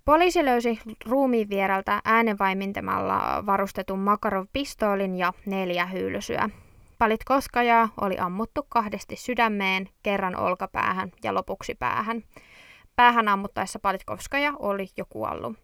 Poliisi 0.04 0.44
löysi 0.44 0.80
ruumiin 1.06 1.48
viereltä 1.50 2.00
äänenvaimintamalla 2.04 3.46
varustetun 3.46 3.98
Makarov-pistoolin 3.98 5.16
ja 5.16 5.32
neljä 5.46 5.86
hylsyä. 5.86 6.50
Palit 6.98 7.24
koskajaa 7.24 7.88
oli 8.00 8.18
ammuttu 8.18 8.66
kahdesti 8.68 9.16
sydämeen, 9.16 9.88
kerran 10.02 10.36
olkapäähän 10.36 11.12
ja 11.24 11.34
lopuksi 11.34 11.74
päähän. 11.74 12.24
Päähän 12.96 13.28
ammuttaessa 13.28 13.78
Palitkovskaja 13.78 14.52
oli 14.58 14.88
jo 14.96 15.04
kuollut. 15.08 15.56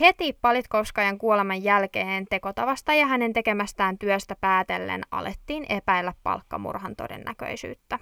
Heti 0.00 0.38
Palitkovskajan 0.40 1.18
kuoleman 1.18 1.64
jälkeen 1.64 2.26
tekotavasta 2.30 2.94
ja 2.94 3.06
hänen 3.06 3.32
tekemästään 3.32 3.98
työstä 3.98 4.36
päätellen 4.40 5.02
alettiin 5.10 5.66
epäillä 5.68 6.14
palkkamurhan 6.22 6.96
todennäköisyyttä. 6.96 7.98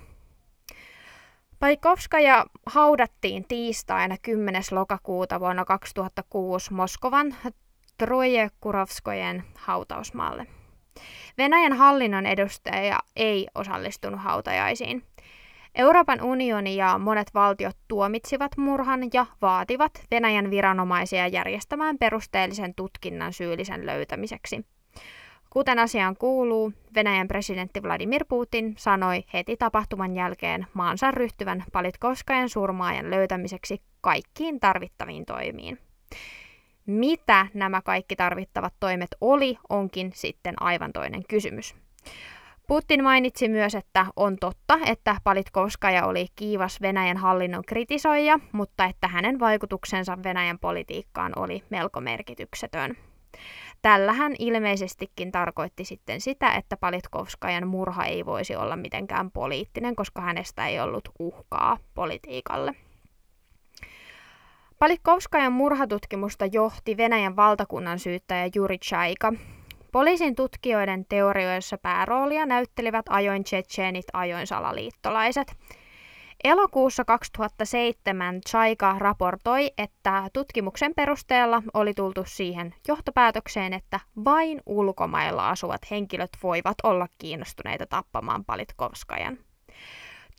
Palitkovskaja 1.60 2.46
haudattiin 2.66 3.44
tiistaina 3.48 4.16
10. 4.22 4.62
lokakuuta 4.70 5.40
vuonna 5.40 5.64
2006 5.64 6.72
Moskovan 6.72 7.34
Trojekurovskojen 7.98 9.44
hautausmaalle. 9.54 10.46
Venäjän 11.38 11.72
hallinnon 11.72 12.26
edustaja 12.26 12.98
ei 13.16 13.48
osallistunut 13.54 14.20
hautajaisiin. 14.20 15.02
Euroopan 15.74 16.22
unioni 16.22 16.76
ja 16.76 16.98
monet 16.98 17.34
valtiot 17.34 17.76
tuomitsivat 17.88 18.56
murhan 18.56 19.00
ja 19.12 19.26
vaativat 19.42 19.92
Venäjän 20.10 20.50
viranomaisia 20.50 21.26
järjestämään 21.26 21.98
perusteellisen 21.98 22.74
tutkinnan 22.74 23.32
syyllisen 23.32 23.86
löytämiseksi. 23.86 24.64
Kuten 25.50 25.78
asiaan 25.78 26.16
kuuluu, 26.16 26.72
Venäjän 26.94 27.28
presidentti 27.28 27.82
Vladimir 27.82 28.24
Putin 28.28 28.74
sanoi 28.78 29.24
heti 29.32 29.56
tapahtuman 29.56 30.16
jälkeen 30.16 30.66
maansa 30.74 31.10
ryhtyvän 31.10 31.64
Palitkovskajan 31.72 32.48
surmaajan 32.48 33.10
löytämiseksi 33.10 33.82
kaikkiin 34.00 34.60
tarvittaviin 34.60 35.26
toimiin. 35.26 35.78
Mitä 36.86 37.46
nämä 37.54 37.82
kaikki 37.82 38.16
tarvittavat 38.16 38.74
toimet 38.80 39.08
oli, 39.20 39.58
onkin 39.68 40.10
sitten 40.14 40.62
aivan 40.62 40.92
toinen 40.92 41.22
kysymys. 41.28 41.74
Putin 42.66 43.02
mainitsi 43.02 43.48
myös, 43.48 43.74
että 43.74 44.06
on 44.16 44.36
totta, 44.40 44.78
että 44.86 45.16
Palitkovskaja 45.24 46.06
oli 46.06 46.26
kiivas 46.36 46.80
Venäjän 46.82 47.16
hallinnon 47.16 47.64
kritisoija, 47.66 48.38
mutta 48.52 48.84
että 48.84 49.08
hänen 49.08 49.40
vaikutuksensa 49.40 50.18
Venäjän 50.22 50.58
politiikkaan 50.58 51.32
oli 51.36 51.64
melko 51.70 52.00
merkityksetön. 52.00 53.09
Tällä 53.82 54.12
hän 54.12 54.32
ilmeisestikin 54.38 55.32
tarkoitti 55.32 55.84
sitten 55.84 56.20
sitä, 56.20 56.54
että 56.54 56.76
Palitkovskajan 56.76 57.68
murha 57.68 58.04
ei 58.04 58.26
voisi 58.26 58.56
olla 58.56 58.76
mitenkään 58.76 59.30
poliittinen, 59.30 59.96
koska 59.96 60.20
hänestä 60.20 60.66
ei 60.66 60.80
ollut 60.80 61.08
uhkaa 61.18 61.78
politiikalle. 61.94 62.74
Palitkovskajan 64.78 65.52
murhatutkimusta 65.52 66.46
johti 66.46 66.96
Venäjän 66.96 67.36
valtakunnan 67.36 67.98
syyttäjä 67.98 68.50
Juri 68.54 68.78
Chaika, 68.78 69.32
Poliisin 69.92 70.34
tutkijoiden 70.34 71.06
teorioissa 71.08 71.78
pääroolia 71.78 72.46
näyttelivät 72.46 73.06
ajoin 73.08 73.44
tsetseenit 73.44 74.04
ajoin 74.12 74.46
salaliittolaiset. 74.46 75.56
Elokuussa 76.44 77.04
2007 77.04 78.40
Chaika 78.48 78.96
raportoi, 78.98 79.70
että 79.78 80.30
tutkimuksen 80.32 80.94
perusteella 80.94 81.62
oli 81.74 81.94
tultu 81.94 82.24
siihen 82.26 82.74
johtopäätökseen, 82.88 83.72
että 83.72 84.00
vain 84.24 84.60
ulkomailla 84.66 85.48
asuvat 85.48 85.90
henkilöt 85.90 86.30
voivat 86.42 86.74
olla 86.82 87.06
kiinnostuneita 87.18 87.86
tappamaan 87.86 88.44
Palitkovskajan. 88.44 89.38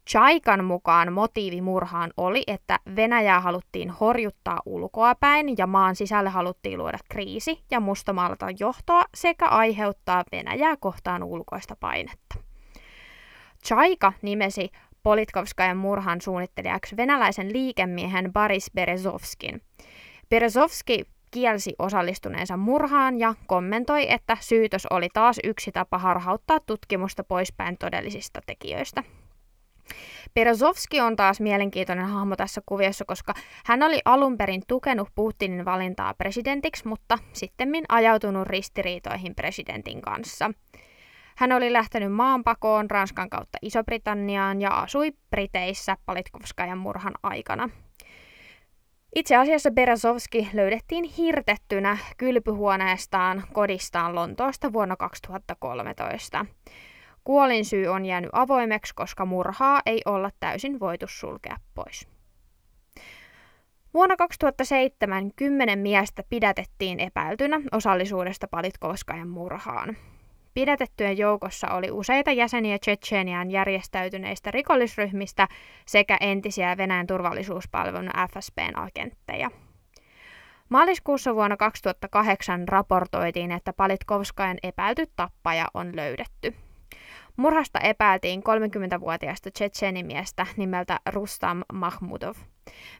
Chaikan 0.09 0.65
mukaan 0.65 1.13
motiivi 1.13 1.61
murhaan 1.61 2.13
oli, 2.17 2.43
että 2.47 2.79
Venäjää 2.95 3.39
haluttiin 3.39 3.89
horjuttaa 3.89 4.61
ulkoapäin 4.65 5.57
ja 5.57 5.67
maan 5.67 5.95
sisälle 5.95 6.29
haluttiin 6.29 6.79
luoda 6.79 6.97
kriisi 7.09 7.63
ja 7.71 7.79
mustamaalata 7.79 8.47
johtoa 8.59 9.03
sekä 9.15 9.45
aiheuttaa 9.47 10.23
Venäjää 10.31 10.77
kohtaan 10.79 11.23
ulkoista 11.23 11.75
painetta. 11.79 12.35
Chaika 13.65 14.13
nimesi 14.21 14.71
Politkovskajan 15.03 15.77
murhan 15.77 16.21
suunnittelijaksi 16.21 16.97
venäläisen 16.97 17.53
liikemiehen 17.53 18.33
Boris 18.33 18.71
Berezovskin. 18.75 19.61
Berezovski 20.29 21.05
kielsi 21.31 21.73
osallistuneensa 21.79 22.57
murhaan 22.57 23.19
ja 23.19 23.35
kommentoi, 23.47 24.11
että 24.11 24.37
syytös 24.39 24.85
oli 24.85 25.07
taas 25.13 25.39
yksi 25.43 25.71
tapa 25.71 25.97
harhauttaa 25.97 26.59
tutkimusta 26.59 27.23
poispäin 27.23 27.77
todellisista 27.77 28.39
tekijöistä. 28.45 29.03
Berezovski 30.33 31.01
on 31.01 31.15
taas 31.15 31.41
mielenkiintoinen 31.41 32.05
hahmo 32.05 32.35
tässä 32.35 32.61
kuviossa, 32.65 33.05
koska 33.05 33.33
hän 33.65 33.83
oli 33.83 33.99
alun 34.05 34.37
perin 34.37 34.61
tukenut 34.67 35.09
Putinin 35.15 35.65
valintaa 35.65 36.13
presidentiksi, 36.13 36.87
mutta 36.87 37.17
sitten 37.33 37.69
ajautunut 37.89 38.47
ristiriitoihin 38.47 39.35
presidentin 39.35 40.01
kanssa. 40.01 40.51
Hän 41.35 41.51
oli 41.51 41.73
lähtenyt 41.73 42.13
maanpakoon 42.13 42.91
Ranskan 42.91 43.29
kautta 43.29 43.57
Iso-Britanniaan 43.61 44.61
ja 44.61 44.69
asui 44.69 45.11
Briteissä 45.29 45.97
Palitkovskajan 46.05 46.77
murhan 46.77 47.13
aikana. 47.23 47.69
Itse 49.15 49.35
asiassa 49.35 49.71
Berezovski 49.71 50.49
löydettiin 50.53 51.03
hirtettynä 51.03 51.97
kylpyhuoneestaan 52.17 53.43
kodistaan 53.53 54.15
Lontoosta 54.15 54.73
vuonna 54.73 54.95
2013. 54.95 56.45
Kuolinsyy 57.23 57.87
on 57.87 58.05
jäänyt 58.05 58.29
avoimeksi, 58.33 58.95
koska 58.95 59.25
murhaa 59.25 59.81
ei 59.85 60.01
olla 60.05 60.29
täysin 60.39 60.79
voitu 60.79 61.05
sulkea 61.09 61.57
pois. 61.75 62.07
Vuonna 63.93 64.15
2007 64.15 65.31
kymmenen 65.35 65.79
miestä 65.79 66.23
pidätettiin 66.29 66.99
epäiltynä 66.99 67.61
osallisuudesta 67.71 68.47
Palitkovskajan 68.47 69.29
murhaan. 69.29 69.97
Pidätettyjen 70.53 71.17
joukossa 71.17 71.67
oli 71.67 71.91
useita 71.91 72.31
jäseniä 72.31 72.79
Tsetseenian 72.79 73.51
järjestäytyneistä 73.51 74.51
rikollisryhmistä 74.51 75.47
sekä 75.85 76.17
entisiä 76.21 76.77
Venäjän 76.77 77.07
turvallisuuspalvelun 77.07 78.09
FSBn 78.33 78.77
agentteja. 78.79 79.51
Maaliskuussa 80.69 81.35
vuonna 81.35 81.57
2008 81.57 82.67
raportoitiin, 82.67 83.51
että 83.51 83.73
Palitkovskajan 83.73 84.57
epäilty 84.63 85.05
tappaja 85.15 85.67
on 85.73 85.95
löydetty. 85.95 86.55
Murhasta 87.41 87.79
epäiltiin 87.79 88.39
30-vuotiaasta 88.39 89.51
tsetseenimiestä 89.51 90.45
nimeltä 90.57 90.99
Rustam 91.09 91.61
Mahmudov. 91.73 92.35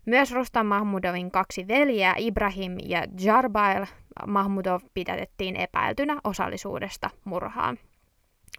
Myös 0.06 0.32
Rustam 0.32 0.66
Mahmudovin 0.66 1.32
kaksi 1.32 1.68
veljeä, 1.68 2.16
Ibrahim 2.18 2.78
ja 2.86 3.04
Jarbail 3.24 3.86
Mahmudov, 4.28 4.82
pidätettiin 4.94 5.56
epäiltynä 5.56 6.18
osallisuudesta 6.24 7.10
murhaan. 7.26 7.78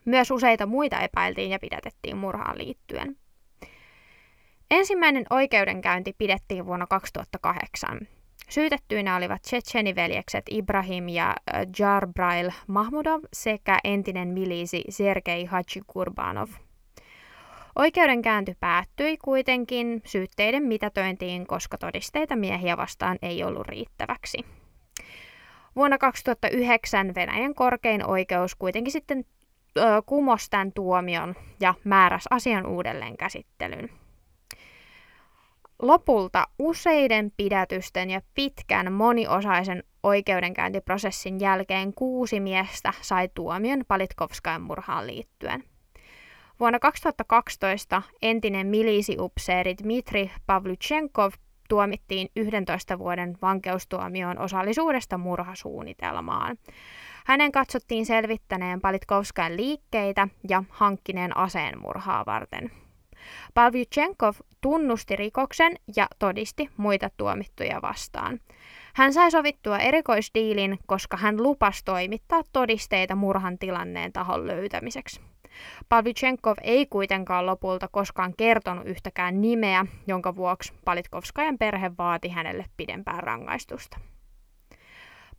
Myös 0.04 0.30
useita 0.30 0.66
muita 0.66 1.00
epäiltiin 1.00 1.50
ja 1.50 1.58
pidätettiin 1.58 2.16
murhaan 2.16 2.58
liittyen. 2.58 3.16
Ensimmäinen 4.70 5.26
oikeudenkäynti 5.30 6.14
pidettiin 6.18 6.66
vuonna 6.66 6.86
2008. 6.86 7.98
Syytettyinä 8.48 9.16
olivat 9.16 9.42
Tsetseniveljekset 9.42 10.44
Ibrahim 10.50 11.08
ja 11.08 11.34
Jarbrail 11.78 12.50
Mahmudov 12.66 13.20
sekä 13.32 13.78
entinen 13.84 14.28
milisi 14.28 14.84
Sergei 14.88 15.48
Kurbanov. 15.86 16.48
Oikeudenkäynti 17.76 18.56
päättyi 18.60 19.16
kuitenkin 19.16 20.02
syytteiden 20.04 20.62
mitätöintiin, 20.62 21.46
koska 21.46 21.78
todisteita 21.78 22.36
miehiä 22.36 22.76
vastaan 22.76 23.18
ei 23.22 23.44
ollut 23.44 23.66
riittäväksi. 23.66 24.38
Vuonna 25.76 25.98
2009 25.98 27.14
Venäjän 27.14 27.54
korkein 27.54 28.06
oikeus 28.06 28.54
kuitenkin 28.54 28.92
sitten 28.92 29.24
kumosi 30.06 30.50
tämän 30.50 30.72
tuomion 30.72 31.34
ja 31.60 31.74
määräsi 31.84 32.28
asian 32.30 32.66
uudelleen 32.66 33.16
käsittelyn. 33.16 34.01
Lopulta 35.82 36.46
useiden 36.58 37.32
pidätysten 37.36 38.10
ja 38.10 38.20
pitkän 38.34 38.92
moniosaisen 38.92 39.84
oikeudenkäyntiprosessin 40.02 41.40
jälkeen 41.40 41.94
kuusi 41.94 42.40
miestä 42.40 42.92
sai 43.00 43.28
tuomion 43.34 43.84
Palitkovskajan 43.88 44.62
murhaan 44.62 45.06
liittyen. 45.06 45.64
Vuonna 46.60 46.78
2012 46.78 48.02
entinen 48.22 48.66
milisiupseeri 48.66 49.74
Dmitri 49.82 50.30
Pavlychenkov 50.46 51.32
tuomittiin 51.68 52.28
11 52.36 52.98
vuoden 52.98 53.38
vankeustuomioon 53.42 54.38
osallisuudesta 54.38 55.18
murhasuunnitelmaan. 55.18 56.56
Hänen 57.26 57.52
katsottiin 57.52 58.06
selvittäneen 58.06 58.80
Palitkovskajan 58.80 59.56
liikkeitä 59.56 60.28
ja 60.48 60.64
hankkineen 60.70 61.36
aseen 61.36 61.80
murhaa 61.80 62.26
varten. 62.26 62.70
Pavlychenkov 63.54 64.34
tunnusti 64.62 65.16
rikoksen 65.16 65.76
ja 65.96 66.06
todisti 66.18 66.70
muita 66.76 67.10
tuomittuja 67.16 67.82
vastaan. 67.82 68.40
Hän 68.94 69.12
sai 69.12 69.30
sovittua 69.30 69.78
erikoisdiilin, 69.78 70.78
koska 70.86 71.16
hän 71.16 71.42
lupasi 71.42 71.84
toimittaa 71.84 72.42
todisteita 72.52 73.14
murhan 73.14 73.58
tilanneen 73.58 74.12
tahon 74.12 74.46
löytämiseksi. 74.46 75.20
Pavlichenkov 75.88 76.56
ei 76.62 76.86
kuitenkaan 76.86 77.46
lopulta 77.46 77.88
koskaan 77.88 78.34
kertonut 78.36 78.86
yhtäkään 78.86 79.40
nimeä, 79.40 79.86
jonka 80.06 80.36
vuoksi 80.36 80.72
Palitkovskajan 80.84 81.58
perhe 81.58 81.90
vaati 81.98 82.28
hänelle 82.28 82.64
pidempää 82.76 83.20
rangaistusta. 83.20 83.98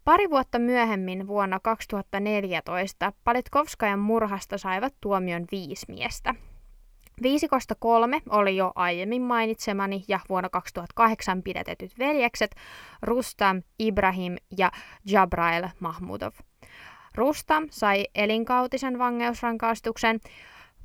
Pari 0.06 0.30
vuotta 0.30 0.60
myöhemmin 0.60 1.28
vuonna 1.28 1.60
2014 1.60 3.14
Palitkovskajan 3.24 4.00
murhasta 4.00 4.58
saivat 4.58 4.94
tuomion 5.02 5.46
viisi 5.52 5.86
miestä. 5.88 6.36
Viisikosta 7.22 7.76
kolme 7.80 8.22
oli 8.30 8.58
jo 8.58 8.72
aiemmin 8.76 9.22
mainitsemani 9.22 10.04
ja 10.08 10.20
vuonna 10.30 10.50
2008 10.50 11.44
pidätetyt 11.44 12.00
veljekset 12.00 12.56
Rustam, 13.02 13.62
Ibrahim 13.80 14.36
ja 14.58 14.72
Jabrail 15.06 15.68
Mahmudov. 15.80 16.32
Rustam 17.16 17.68
sai 17.70 18.06
elinkautisen 18.16 19.00
vangeusrankaistuksen 19.00 20.20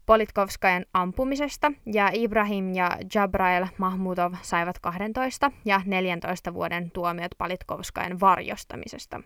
Politkovskajan 0.06 0.84
ampumisesta 0.94 1.72
ja 1.86 2.10
Ibrahim 2.12 2.74
ja 2.74 2.90
Jabrail 3.14 3.66
Mahmudov 3.78 4.34
saivat 4.42 4.78
12 4.78 5.50
ja 5.64 5.80
14 5.84 6.54
vuoden 6.54 6.90
tuomiot 6.90 7.30
Politkovskajan 7.38 8.20
varjostamisesta. 8.20 9.20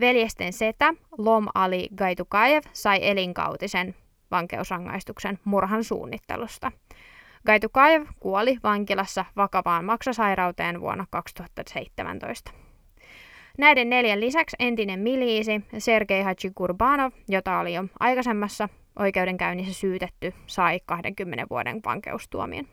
Veljesten 0.00 0.52
setä 0.52 0.94
Lom 1.18 1.46
Ali 1.54 1.88
Gaitukaev 1.96 2.62
sai 2.72 2.98
elinkautisen 3.02 3.94
vankeusrangaistuksen 4.30 5.38
murhan 5.44 5.84
suunnittelusta. 5.84 6.72
Gaitukaev 7.46 8.06
kuoli 8.20 8.58
vankilassa 8.62 9.24
vakavaan 9.36 9.84
maksasairauteen 9.84 10.80
vuonna 10.80 11.06
2017. 11.10 12.50
Näiden 13.58 13.90
neljän 13.90 14.20
lisäksi 14.20 14.56
entinen 14.58 15.00
miliisi 15.00 15.60
Sergei 15.78 16.22
Hachikurbanov, 16.22 17.12
jota 17.28 17.58
oli 17.58 17.74
jo 17.74 17.84
aikaisemmassa 18.00 18.68
oikeudenkäynnissä 18.98 19.74
syytetty, 19.74 20.34
sai 20.46 20.80
20 20.86 21.46
vuoden 21.50 21.80
vankeustuomion. 21.84 22.66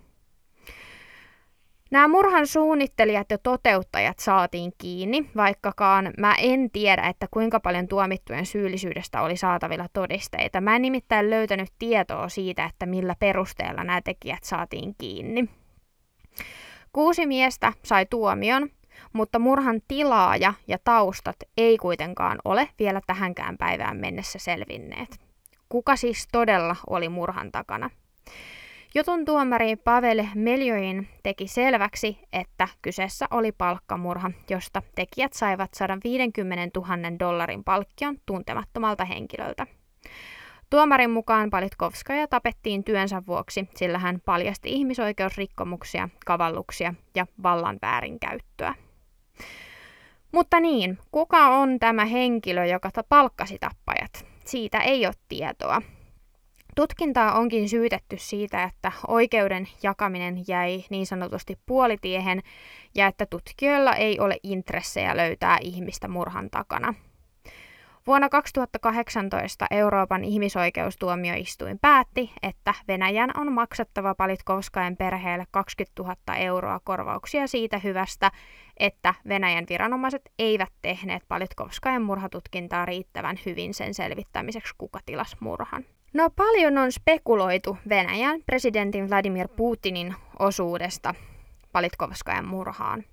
Nämä 1.92 2.08
murhan 2.08 2.48
suunnittelijat 2.48 3.32
ja 3.32 3.38
toteuttajat 3.38 4.20
saatiin 4.20 4.72
kiinni, 4.78 5.30
vaikkakaan 5.36 6.14
mä 6.18 6.36
en 6.36 6.72
tiedä, 6.72 7.02
että 7.02 7.28
kuinka 7.32 7.60
paljon 7.60 7.88
tuomittujen 7.88 8.46
syyllisyydestä 8.46 9.22
oli 9.22 9.38
saatavilla 9.38 9.86
todisteita. 9.94 10.62
Mä 10.62 10.76
en 10.76 10.82
nimittäin 10.82 11.30
löytänyt 11.30 11.70
tietoa 11.80 12.30
siitä, 12.30 12.66
että 12.66 12.86
millä 12.86 13.16
perusteella 13.20 13.84
nämä 13.84 14.02
tekijät 14.02 14.44
saatiin 14.44 14.96
kiinni. 14.98 15.50
Kuusi 16.94 17.26
miestä 17.26 17.74
sai 17.84 18.06
tuomion, 18.06 18.70
mutta 19.14 19.40
murhan 19.40 19.82
tilaaja 19.88 20.54
ja 20.68 20.78
taustat 20.84 21.36
ei 21.58 21.78
kuitenkaan 21.78 22.40
ole 22.46 22.70
vielä 22.80 23.02
tähänkään 23.08 23.58
päivään 23.58 23.98
mennessä 23.98 24.40
selvinneet. 24.40 25.20
Kuka 25.70 25.96
siis 25.96 26.28
todella 26.32 26.76
oli 26.90 27.10
murhan 27.10 27.52
takana? 27.52 27.90
Jutun 28.96 29.26
tuomari 29.26 29.76
Pavel 29.76 30.24
Meljoin 30.36 31.08
teki 31.24 31.48
selväksi, 31.48 32.20
että 32.34 32.68
kyseessä 32.82 33.26
oli 33.32 33.52
palkkamurha, 33.52 34.32
josta 34.50 34.82
tekijät 34.96 35.34
saivat 35.34 35.74
150 35.74 36.80
000 36.80 37.20
dollarin 37.20 37.64
palkkion 37.64 38.18
tuntemattomalta 38.26 39.06
henkilöltä. 39.06 39.68
Tuomarin 40.70 41.10
mukaan 41.10 41.50
Palitkovskaja 41.50 42.28
tapettiin 42.28 42.84
työnsä 42.84 43.22
vuoksi, 43.28 43.70
sillä 43.76 44.00
hän 44.00 44.22
paljasti 44.26 44.70
ihmisoikeusrikkomuksia, 44.70 46.10
kavalluksia 46.26 46.94
ja 47.16 47.28
vallan 47.44 47.80
väärinkäyttöä. 47.82 48.76
Mutta 50.32 50.60
niin, 50.60 50.98
kuka 51.12 51.48
on 51.48 51.80
tämä 51.80 52.06
henkilö, 52.06 52.66
joka 52.66 52.90
palkkasi 53.10 53.58
tappajat? 53.60 54.26
Siitä 54.46 54.80
ei 54.80 55.06
ole 55.06 55.14
tietoa. 55.30 55.82
Tutkintaa 56.76 57.34
onkin 57.40 57.70
syytetty 57.70 58.16
siitä, 58.20 58.64
että 58.64 58.92
oikeuden 59.08 59.68
jakaminen 59.84 60.44
jäi 60.48 60.84
niin 60.90 61.06
sanotusti 61.06 61.58
puolitiehen 61.66 62.42
ja 62.96 63.08
että 63.08 63.26
tutkijoilla 63.26 63.94
ei 63.94 64.20
ole 64.20 64.38
intressejä 64.44 65.18
löytää 65.18 65.58
ihmistä 65.62 66.08
murhan 66.08 66.50
takana. 66.50 66.94
Vuonna 68.08 68.30
2018 68.30 69.66
Euroopan 69.72 70.24
ihmisoikeustuomioistuin 70.24 71.80
päätti, 71.80 72.32
että 72.44 72.74
Venäjän 72.88 73.32
on 73.38 73.52
maksattava 73.52 74.16
Palitkovskajan 74.16 74.98
perheelle 74.98 75.46
20 75.52 76.04
000 76.04 76.38
euroa 76.38 76.80
korvauksia 76.84 77.48
siitä 77.48 77.78
hyvästä, 77.78 78.32
että 78.78 79.14
Venäjän 79.28 79.66
viranomaiset 79.70 80.22
eivät 80.40 80.74
tehneet 80.82 81.24
Palitkovskajan 81.28 82.02
murhatutkintaa 82.02 82.86
riittävän 82.86 83.40
hyvin 83.46 83.74
sen 83.74 83.94
selvittämiseksi, 83.94 84.74
kuka 84.78 85.00
tilas 85.06 85.36
murhan. 85.40 85.86
No 86.14 86.30
paljon 86.36 86.78
on 86.78 86.92
spekuloitu 86.92 87.78
Venäjän 87.90 88.42
presidentin 88.46 89.10
Vladimir 89.10 89.48
Putinin 89.48 90.16
osuudesta 90.40 91.16
Palitkovskajan 91.72 92.48
murhaan. 92.48 93.04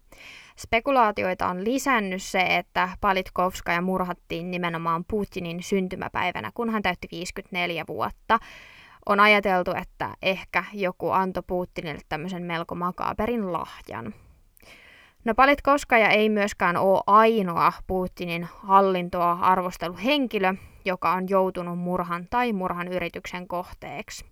Spekulaatioita 0.56 1.46
on 1.46 1.64
lisännyt 1.64 2.22
se, 2.22 2.40
että 2.40 2.88
Palitkovskaja 3.00 3.80
murhattiin 3.80 4.50
nimenomaan 4.50 5.04
Putinin 5.04 5.62
syntymäpäivänä, 5.62 6.50
kun 6.54 6.70
hän 6.70 6.82
täytti 6.82 7.08
54 7.10 7.84
vuotta. 7.88 8.38
On 9.06 9.20
ajateltu, 9.20 9.70
että 9.70 10.14
ehkä 10.22 10.64
joku 10.72 11.10
antoi 11.10 11.42
Putinille 11.46 12.00
tämmöisen 12.08 12.42
melko 12.42 12.74
makaaperin 12.74 13.52
lahjan. 13.52 14.14
No 15.24 15.35
Palitkovskaja 15.35 16.09
ei 16.09 16.28
myöskään 16.28 16.76
ole 16.76 17.02
ainoa 17.06 17.72
Putinin 17.87 18.48
hallintoa 18.52 19.33
arvostellut 19.33 20.04
henkilö, 20.04 20.54
joka 20.85 21.12
on 21.12 21.28
joutunut 21.28 21.78
murhan 21.78 22.26
tai 22.30 22.52
murhan 22.52 22.88
yrityksen 22.88 23.48
kohteeksi. 23.48 24.24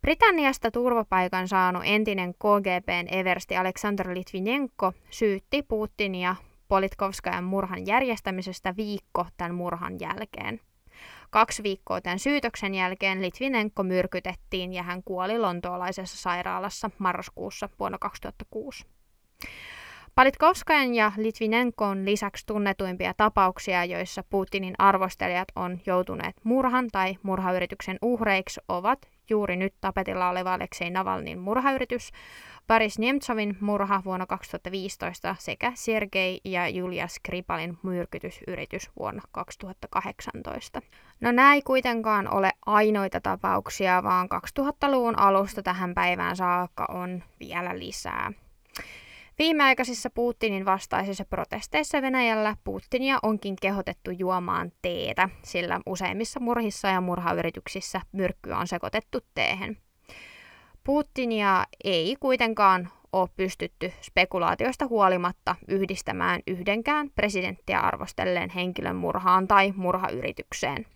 Britanniasta 0.00 0.70
turvapaikan 0.70 1.48
saanut 1.48 1.82
entinen 1.84 2.34
KGBn 2.34 3.14
eversti 3.14 3.56
Aleksandr 3.56 4.14
Litvinenko 4.14 4.92
syytti 5.10 5.62
Putinia 5.62 6.36
Politkovskajan 6.68 7.44
murhan 7.44 7.86
järjestämisestä 7.86 8.76
viikko 8.76 9.26
tämän 9.36 9.54
murhan 9.54 10.00
jälkeen. 10.00 10.60
Kaksi 11.30 11.62
viikkoa 11.62 12.00
tämän 12.00 12.18
syytöksen 12.18 12.74
jälkeen 12.74 13.22
Litvinenko 13.22 13.82
myrkytettiin 13.82 14.72
ja 14.72 14.82
hän 14.82 15.02
kuoli 15.04 15.38
lontoolaisessa 15.38 16.16
sairaalassa 16.16 16.90
marraskuussa 16.98 17.68
vuonna 17.78 17.98
2006. 17.98 18.86
Palitkovskajan 20.16 20.94
ja 20.94 21.12
Litvinenkon 21.16 22.04
lisäksi 22.04 22.46
tunnetuimpia 22.46 23.14
tapauksia, 23.16 23.84
joissa 23.84 24.22
Putinin 24.30 24.74
arvostelijat 24.78 25.48
on 25.56 25.80
joutuneet 25.86 26.36
murhan 26.44 26.88
tai 26.92 27.16
murhayrityksen 27.22 27.98
uhreiksi, 28.02 28.60
ovat 28.68 28.98
juuri 29.30 29.56
nyt 29.56 29.74
tapetilla 29.80 30.28
oleva 30.28 30.54
Aleksei 30.54 30.90
Navalnin 30.90 31.38
murhayritys, 31.38 32.10
Paris 32.66 32.98
Nemtsovin 32.98 33.56
murha 33.60 34.02
vuonna 34.04 34.26
2015 34.26 35.36
sekä 35.38 35.72
Sergei 35.74 36.40
ja 36.44 36.68
Julia 36.68 37.08
Skripalin 37.08 37.78
myrkytysyritys 37.82 38.90
vuonna 38.98 39.22
2018. 39.32 40.82
No 41.20 41.32
nämä 41.32 41.54
ei 41.54 41.62
kuitenkaan 41.62 42.34
ole 42.34 42.50
ainoita 42.66 43.20
tapauksia, 43.20 44.02
vaan 44.02 44.28
2000-luvun 44.60 45.18
alusta 45.18 45.62
tähän 45.62 45.94
päivään 45.94 46.36
saakka 46.36 46.86
on 46.88 47.22
vielä 47.40 47.78
lisää. 47.78 48.32
Viimeaikaisissa 49.38 50.10
Putinin 50.10 50.64
vastaisissa 50.64 51.24
protesteissa 51.24 52.02
Venäjällä 52.02 52.56
Putinia 52.64 53.18
onkin 53.22 53.56
kehotettu 53.62 54.10
juomaan 54.10 54.72
teetä, 54.82 55.28
sillä 55.42 55.80
useimmissa 55.86 56.40
murhissa 56.40 56.88
ja 56.88 57.00
murhayrityksissä 57.00 58.00
myrkkyä 58.12 58.58
on 58.58 58.66
sekoitettu 58.66 59.18
teehen. 59.34 59.76
Putinia 60.84 61.64
ei 61.84 62.16
kuitenkaan 62.20 62.88
ole 63.12 63.28
pystytty 63.36 63.92
spekulaatioista 64.00 64.86
huolimatta 64.86 65.56
yhdistämään 65.68 66.40
yhdenkään 66.46 67.10
presidenttiä 67.10 67.80
arvostelleen 67.80 68.50
henkilön 68.50 68.96
murhaan 68.96 69.48
tai 69.48 69.72
murhayritykseen. 69.76 70.86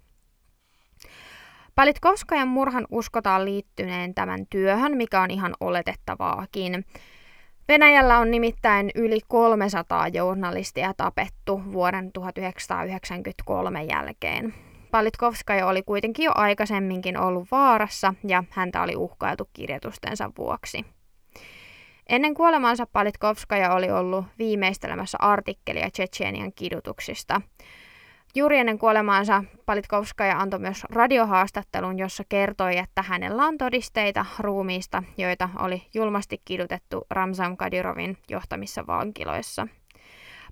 Palitkovskajan 1.74 2.48
murhan 2.48 2.86
uskotaan 2.90 3.44
liittyneen 3.44 4.14
tämän 4.14 4.46
työhön, 4.50 4.96
mikä 4.96 5.20
on 5.20 5.30
ihan 5.30 5.54
oletettavaakin. 5.60 6.84
Venäjällä 7.70 8.18
on 8.18 8.30
nimittäin 8.30 8.90
yli 8.94 9.20
300 9.28 10.08
journalistia 10.08 10.94
tapettu 10.96 11.62
vuoden 11.72 12.12
1993 12.12 13.84
jälkeen. 13.84 14.54
Palitkovskaja 14.90 15.66
oli 15.66 15.82
kuitenkin 15.82 16.24
jo 16.24 16.32
aikaisemminkin 16.34 17.16
ollut 17.16 17.48
vaarassa 17.50 18.14
ja 18.26 18.44
häntä 18.50 18.82
oli 18.82 18.96
uhkailtu 18.96 19.48
kirjoitustensa 19.52 20.30
vuoksi. 20.38 20.84
Ennen 22.08 22.34
kuolemansa 22.34 22.86
Palitkovskaja 22.86 23.74
oli 23.74 23.90
ollut 23.90 24.24
viimeistelemässä 24.38 25.18
artikkelia 25.20 25.90
Tsetseenian 25.90 26.52
kidutuksista. 26.52 27.40
Juuri 28.34 28.58
ennen 28.58 28.78
kuolemaansa 28.78 29.44
Palitkovskaja 29.66 30.38
antoi 30.38 30.60
myös 30.60 30.84
radiohaastattelun, 30.84 31.98
jossa 31.98 32.24
kertoi, 32.28 32.76
että 32.76 33.02
hänellä 33.02 33.44
on 33.44 33.58
todisteita 33.58 34.26
ruumiista, 34.38 35.02
joita 35.16 35.48
oli 35.58 35.82
julmasti 35.94 36.40
kidutettu 36.44 37.06
Ramzan 37.10 37.56
Kadirovin 37.56 38.16
johtamissa 38.28 38.86
vankiloissa. 38.86 39.68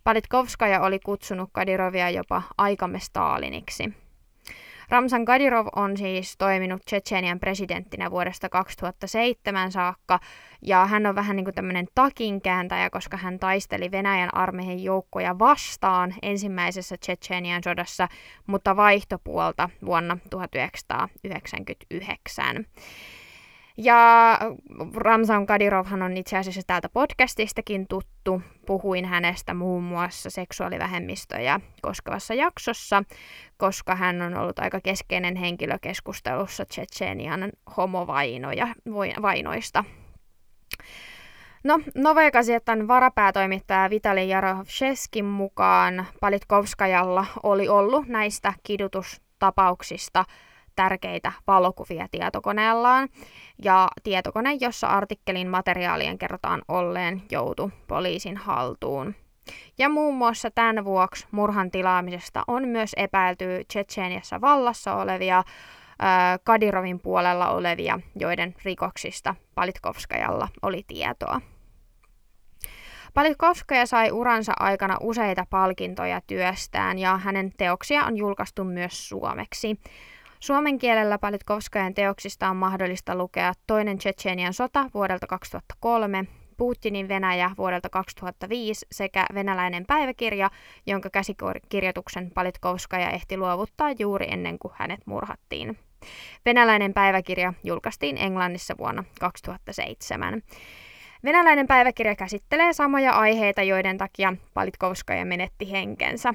Palitkovskaja 0.04 0.80
oli 0.80 0.98
kutsunut 0.98 1.50
Kadirovia 1.52 2.10
jopa 2.10 2.42
aikamme 2.58 2.98
Staliniksi. 2.98 4.07
Ramzan 4.90 5.24
Kadyrov 5.24 5.66
on 5.76 5.96
siis 5.96 6.34
toiminut 6.38 6.82
Tsetsenian 6.84 7.40
presidenttinä 7.40 8.10
vuodesta 8.10 8.48
2007 8.48 9.72
saakka, 9.72 10.20
ja 10.62 10.86
hän 10.86 11.06
on 11.06 11.14
vähän 11.14 11.36
niin 11.36 11.44
kuin 11.44 11.54
tämmöinen 11.54 11.86
takinkääntäjä, 11.94 12.90
koska 12.90 13.16
hän 13.16 13.38
taisteli 13.38 13.90
Venäjän 13.90 14.34
armeijan 14.34 14.82
joukkoja 14.82 15.38
vastaan 15.38 16.14
ensimmäisessä 16.22 16.96
Tsetsenian 16.96 17.62
sodassa, 17.62 18.08
mutta 18.46 18.76
vaihtopuolta 18.76 19.70
vuonna 19.84 20.18
1999. 20.30 22.66
Ja 23.80 24.38
Ramzan 24.94 25.46
Kadirovhan 25.46 26.02
on 26.02 26.16
itse 26.16 26.38
asiassa 26.38 26.62
täältä 26.66 26.88
podcastistakin 26.88 27.86
tuttu. 27.88 28.42
Puhuin 28.66 29.04
hänestä 29.04 29.54
muun 29.54 29.82
muassa 29.82 30.30
seksuaalivähemmistöjä 30.30 31.60
koskevassa 31.82 32.34
jaksossa, 32.34 33.02
koska 33.56 33.94
hän 33.94 34.22
on 34.22 34.36
ollut 34.36 34.58
aika 34.58 34.80
keskeinen 34.80 35.36
henkilö 35.36 35.78
keskustelussa 35.80 36.64
Tsetsenian 36.64 37.52
homovainoista. 37.76 39.84
No, 41.64 41.80
Novaya 41.94 42.30
varapäätoimittaja 42.88 43.90
Vitali 43.90 44.28
Jarovsheskin 44.28 45.24
mukaan 45.24 46.06
Palitkovskajalla 46.20 47.26
oli 47.42 47.68
ollut 47.68 48.08
näistä 48.08 48.52
kidutustapauksista 48.62 50.24
tärkeitä 50.78 51.32
valokuvia 51.46 52.06
tietokoneellaan, 52.10 53.08
ja 53.62 53.88
tietokone, 54.02 54.56
jossa 54.60 54.86
artikkelin 54.86 55.48
materiaalien 55.48 56.18
kerrotaan 56.18 56.62
olleen, 56.68 57.22
joutu 57.30 57.70
poliisin 57.88 58.36
haltuun. 58.36 59.14
Ja 59.78 59.88
muun 59.88 60.14
muassa 60.14 60.50
tämän 60.50 60.84
vuoksi 60.84 61.26
murhan 61.30 61.70
tilaamisesta 61.70 62.42
on 62.46 62.68
myös 62.68 62.90
epäilty 62.96 63.64
Tsetseeniassa 63.68 64.40
vallassa 64.40 64.94
olevia 64.94 65.44
Kadirovin 66.44 67.00
puolella 67.00 67.50
olevia, 67.50 68.00
joiden 68.16 68.54
rikoksista 68.64 69.34
Palitkovskajalla 69.54 70.48
oli 70.62 70.84
tietoa. 70.86 71.40
Palitkovskaja 73.14 73.86
sai 73.86 74.10
uransa 74.10 74.52
aikana 74.60 74.96
useita 75.00 75.46
palkintoja 75.50 76.20
työstään 76.26 76.98
ja 76.98 77.16
hänen 77.16 77.52
teoksia 77.56 78.04
on 78.04 78.16
julkaistu 78.16 78.64
myös 78.64 79.08
suomeksi. 79.08 79.80
Suomen 80.40 80.78
kielellä 80.78 81.18
Palitkovskajan 81.18 81.94
teoksista 81.94 82.48
on 82.48 82.56
mahdollista 82.56 83.14
lukea 83.14 83.52
Toinen 83.66 83.98
Tsetsenian 83.98 84.54
sota 84.54 84.86
vuodelta 84.94 85.26
2003, 85.26 86.24
Putinin 86.56 87.08
Venäjä 87.08 87.50
vuodelta 87.58 87.88
2005 87.88 88.86
sekä 88.92 89.26
venäläinen 89.34 89.86
päiväkirja, 89.86 90.50
jonka 90.86 91.10
käsikirjoituksen 91.10 92.30
Palitkovskaja 92.30 93.10
ehti 93.10 93.36
luovuttaa 93.36 93.92
juuri 93.98 94.26
ennen 94.30 94.58
kuin 94.58 94.74
hänet 94.76 95.00
murhattiin. 95.06 95.78
Venäläinen 96.44 96.94
päiväkirja 96.94 97.52
julkaistiin 97.64 98.18
Englannissa 98.18 98.74
vuonna 98.78 99.04
2007. 99.20 100.42
Venäläinen 101.24 101.66
päiväkirja 101.66 102.16
käsittelee 102.16 102.72
samoja 102.72 103.12
aiheita, 103.12 103.62
joiden 103.62 103.98
takia 103.98 104.34
Palitkovskaja 104.54 105.24
menetti 105.24 105.70
henkensä. 105.70 106.34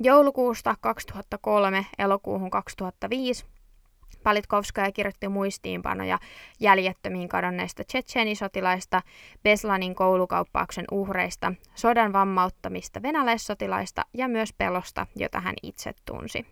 Joulukuusta 0.00 0.74
2003 0.80 1.86
elokuuhun 1.98 2.50
2005 2.50 3.46
Palitkovskaja 4.22 4.92
kirjoitti 4.92 5.28
muistiinpanoja 5.28 6.18
jäljettömiin 6.60 7.28
kadonneista 7.28 7.84
tsetsenisotilaista, 7.84 9.02
Beslanin 9.42 9.94
koulukauppauksen 9.94 10.84
uhreista, 10.90 11.52
sodan 11.74 12.12
vammauttamista 12.12 13.02
venäläissotilaista 13.02 14.04
ja 14.14 14.28
myös 14.28 14.52
pelosta, 14.52 15.06
jota 15.16 15.40
hän 15.40 15.54
itse 15.62 15.94
tunsi. 16.04 16.46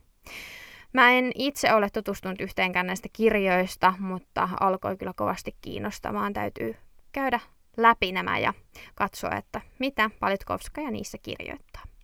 Mä 0.92 1.10
en 1.10 1.32
itse 1.34 1.74
ole 1.74 1.90
tutustunut 1.90 2.40
yhteenkään 2.40 2.86
näistä 2.86 3.08
kirjoista, 3.12 3.94
mutta 3.98 4.48
alkoi 4.60 4.96
kyllä 4.96 5.12
kovasti 5.16 5.56
kiinnostamaan. 5.60 6.32
Täytyy 6.32 6.76
käydä 7.12 7.40
läpi 7.76 8.12
nämä 8.12 8.38
ja 8.38 8.54
katsoa, 8.94 9.36
että 9.36 9.60
mitä 9.78 10.10
Palitkovskaja 10.20 10.90
niissä 10.90 11.18
kirjoittaa. 11.18 11.95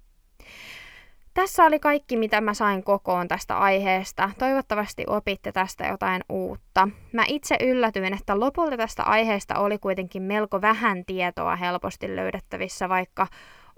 Tässä 1.34 1.64
oli 1.64 1.78
kaikki, 1.78 2.16
mitä 2.16 2.40
mä 2.40 2.54
sain 2.54 2.84
kokoon 2.84 3.28
tästä 3.28 3.58
aiheesta. 3.58 4.30
Toivottavasti 4.38 5.04
opitte 5.06 5.52
tästä 5.52 5.86
jotain 5.86 6.22
uutta. 6.28 6.88
Mä 7.12 7.24
itse 7.28 7.56
yllätyin, 7.60 8.14
että 8.14 8.40
lopulta 8.40 8.76
tästä 8.76 9.02
aiheesta 9.02 9.58
oli 9.58 9.78
kuitenkin 9.78 10.22
melko 10.22 10.60
vähän 10.60 11.04
tietoa 11.04 11.56
helposti 11.56 12.16
löydettävissä, 12.16 12.88
vaikka 12.88 13.26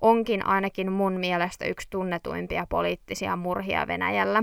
onkin 0.02 0.46
ainakin 0.46 0.92
mun 0.92 1.12
mielestä 1.12 1.64
yksi 1.64 1.86
tunnetuimpia 1.90 2.66
poliittisia 2.68 3.36
murhia 3.36 3.86
Venäjällä. 3.86 4.42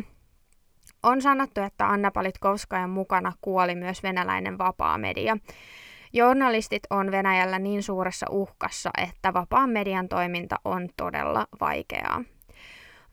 On 1.03 1.21
sanottu, 1.21 1.61
että 1.61 1.87
Anna 1.87 2.11
Palitkovskajan 2.11 2.89
mukana 2.89 3.33
kuoli 3.41 3.75
myös 3.75 4.03
venäläinen 4.03 4.57
vapaa 4.57 4.97
media. 4.97 5.37
Journalistit 6.13 6.83
on 6.89 7.11
Venäjällä 7.11 7.59
niin 7.59 7.83
suuressa 7.83 8.25
uhkassa, 8.29 8.89
että 9.03 9.33
vapaan 9.33 9.69
median 9.69 10.09
toiminta 10.09 10.55
on 10.65 10.89
todella 10.97 11.47
vaikeaa. 11.61 12.23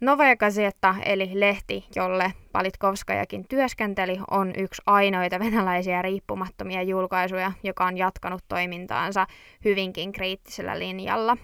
Novaya 0.01 0.37
Gazeta, 0.37 0.95
eli 1.05 1.31
lehti, 1.35 1.87
jolle 1.97 2.33
Palitkovskajakin 2.53 3.49
työskenteli, 3.49 4.19
on 4.31 4.53
yksi 4.57 4.83
ainoita 4.87 5.39
venäläisiä 5.39 6.03
riippumattomia 6.03 6.83
julkaisuja, 6.83 7.53
joka 7.63 7.87
on 7.87 7.97
jatkanut 7.97 8.45
toimintaansa 8.49 9.27
hyvinkin 9.65 10.13
kriittisellä 10.13 10.79
linjalla. 10.79 11.37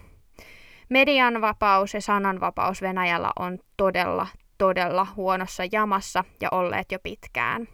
Median 0.89 1.41
vapaus 1.41 1.95
ja 1.95 2.01
sananvapaus 2.01 2.83
Venäjällä 2.83 3.31
on 3.39 3.59
todella, 3.77 4.27
todella 4.59 5.07
huonossa 5.17 5.63
jamassa 5.73 6.25
ja 6.41 6.49
olleet 6.53 6.93
jo 6.93 6.99
pitkään. 7.03 7.69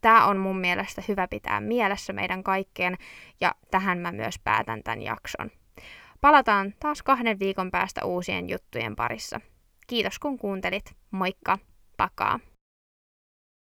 Tämä 0.00 0.26
on 0.26 0.36
mun 0.36 0.58
mielestä 0.60 1.02
hyvä 1.08 1.28
pitää 1.28 1.60
mielessä 1.60 2.12
meidän 2.12 2.42
kaikkien 2.42 2.96
ja 3.40 3.54
tähän 3.70 3.98
mä 3.98 4.12
myös 4.12 4.34
päätän 4.44 4.82
tämän 4.82 5.02
jakson. 5.02 5.50
Palataan 6.20 6.74
taas 6.80 7.02
kahden 7.02 7.38
viikon 7.38 7.70
päästä 7.70 8.04
uusien 8.04 8.48
juttujen 8.48 8.96
parissa. 8.96 9.40
Kiitos 9.86 10.18
kun 10.18 10.38
kuuntelit. 10.38 10.94
Moikka, 11.10 11.58
pakaa. 11.96 12.40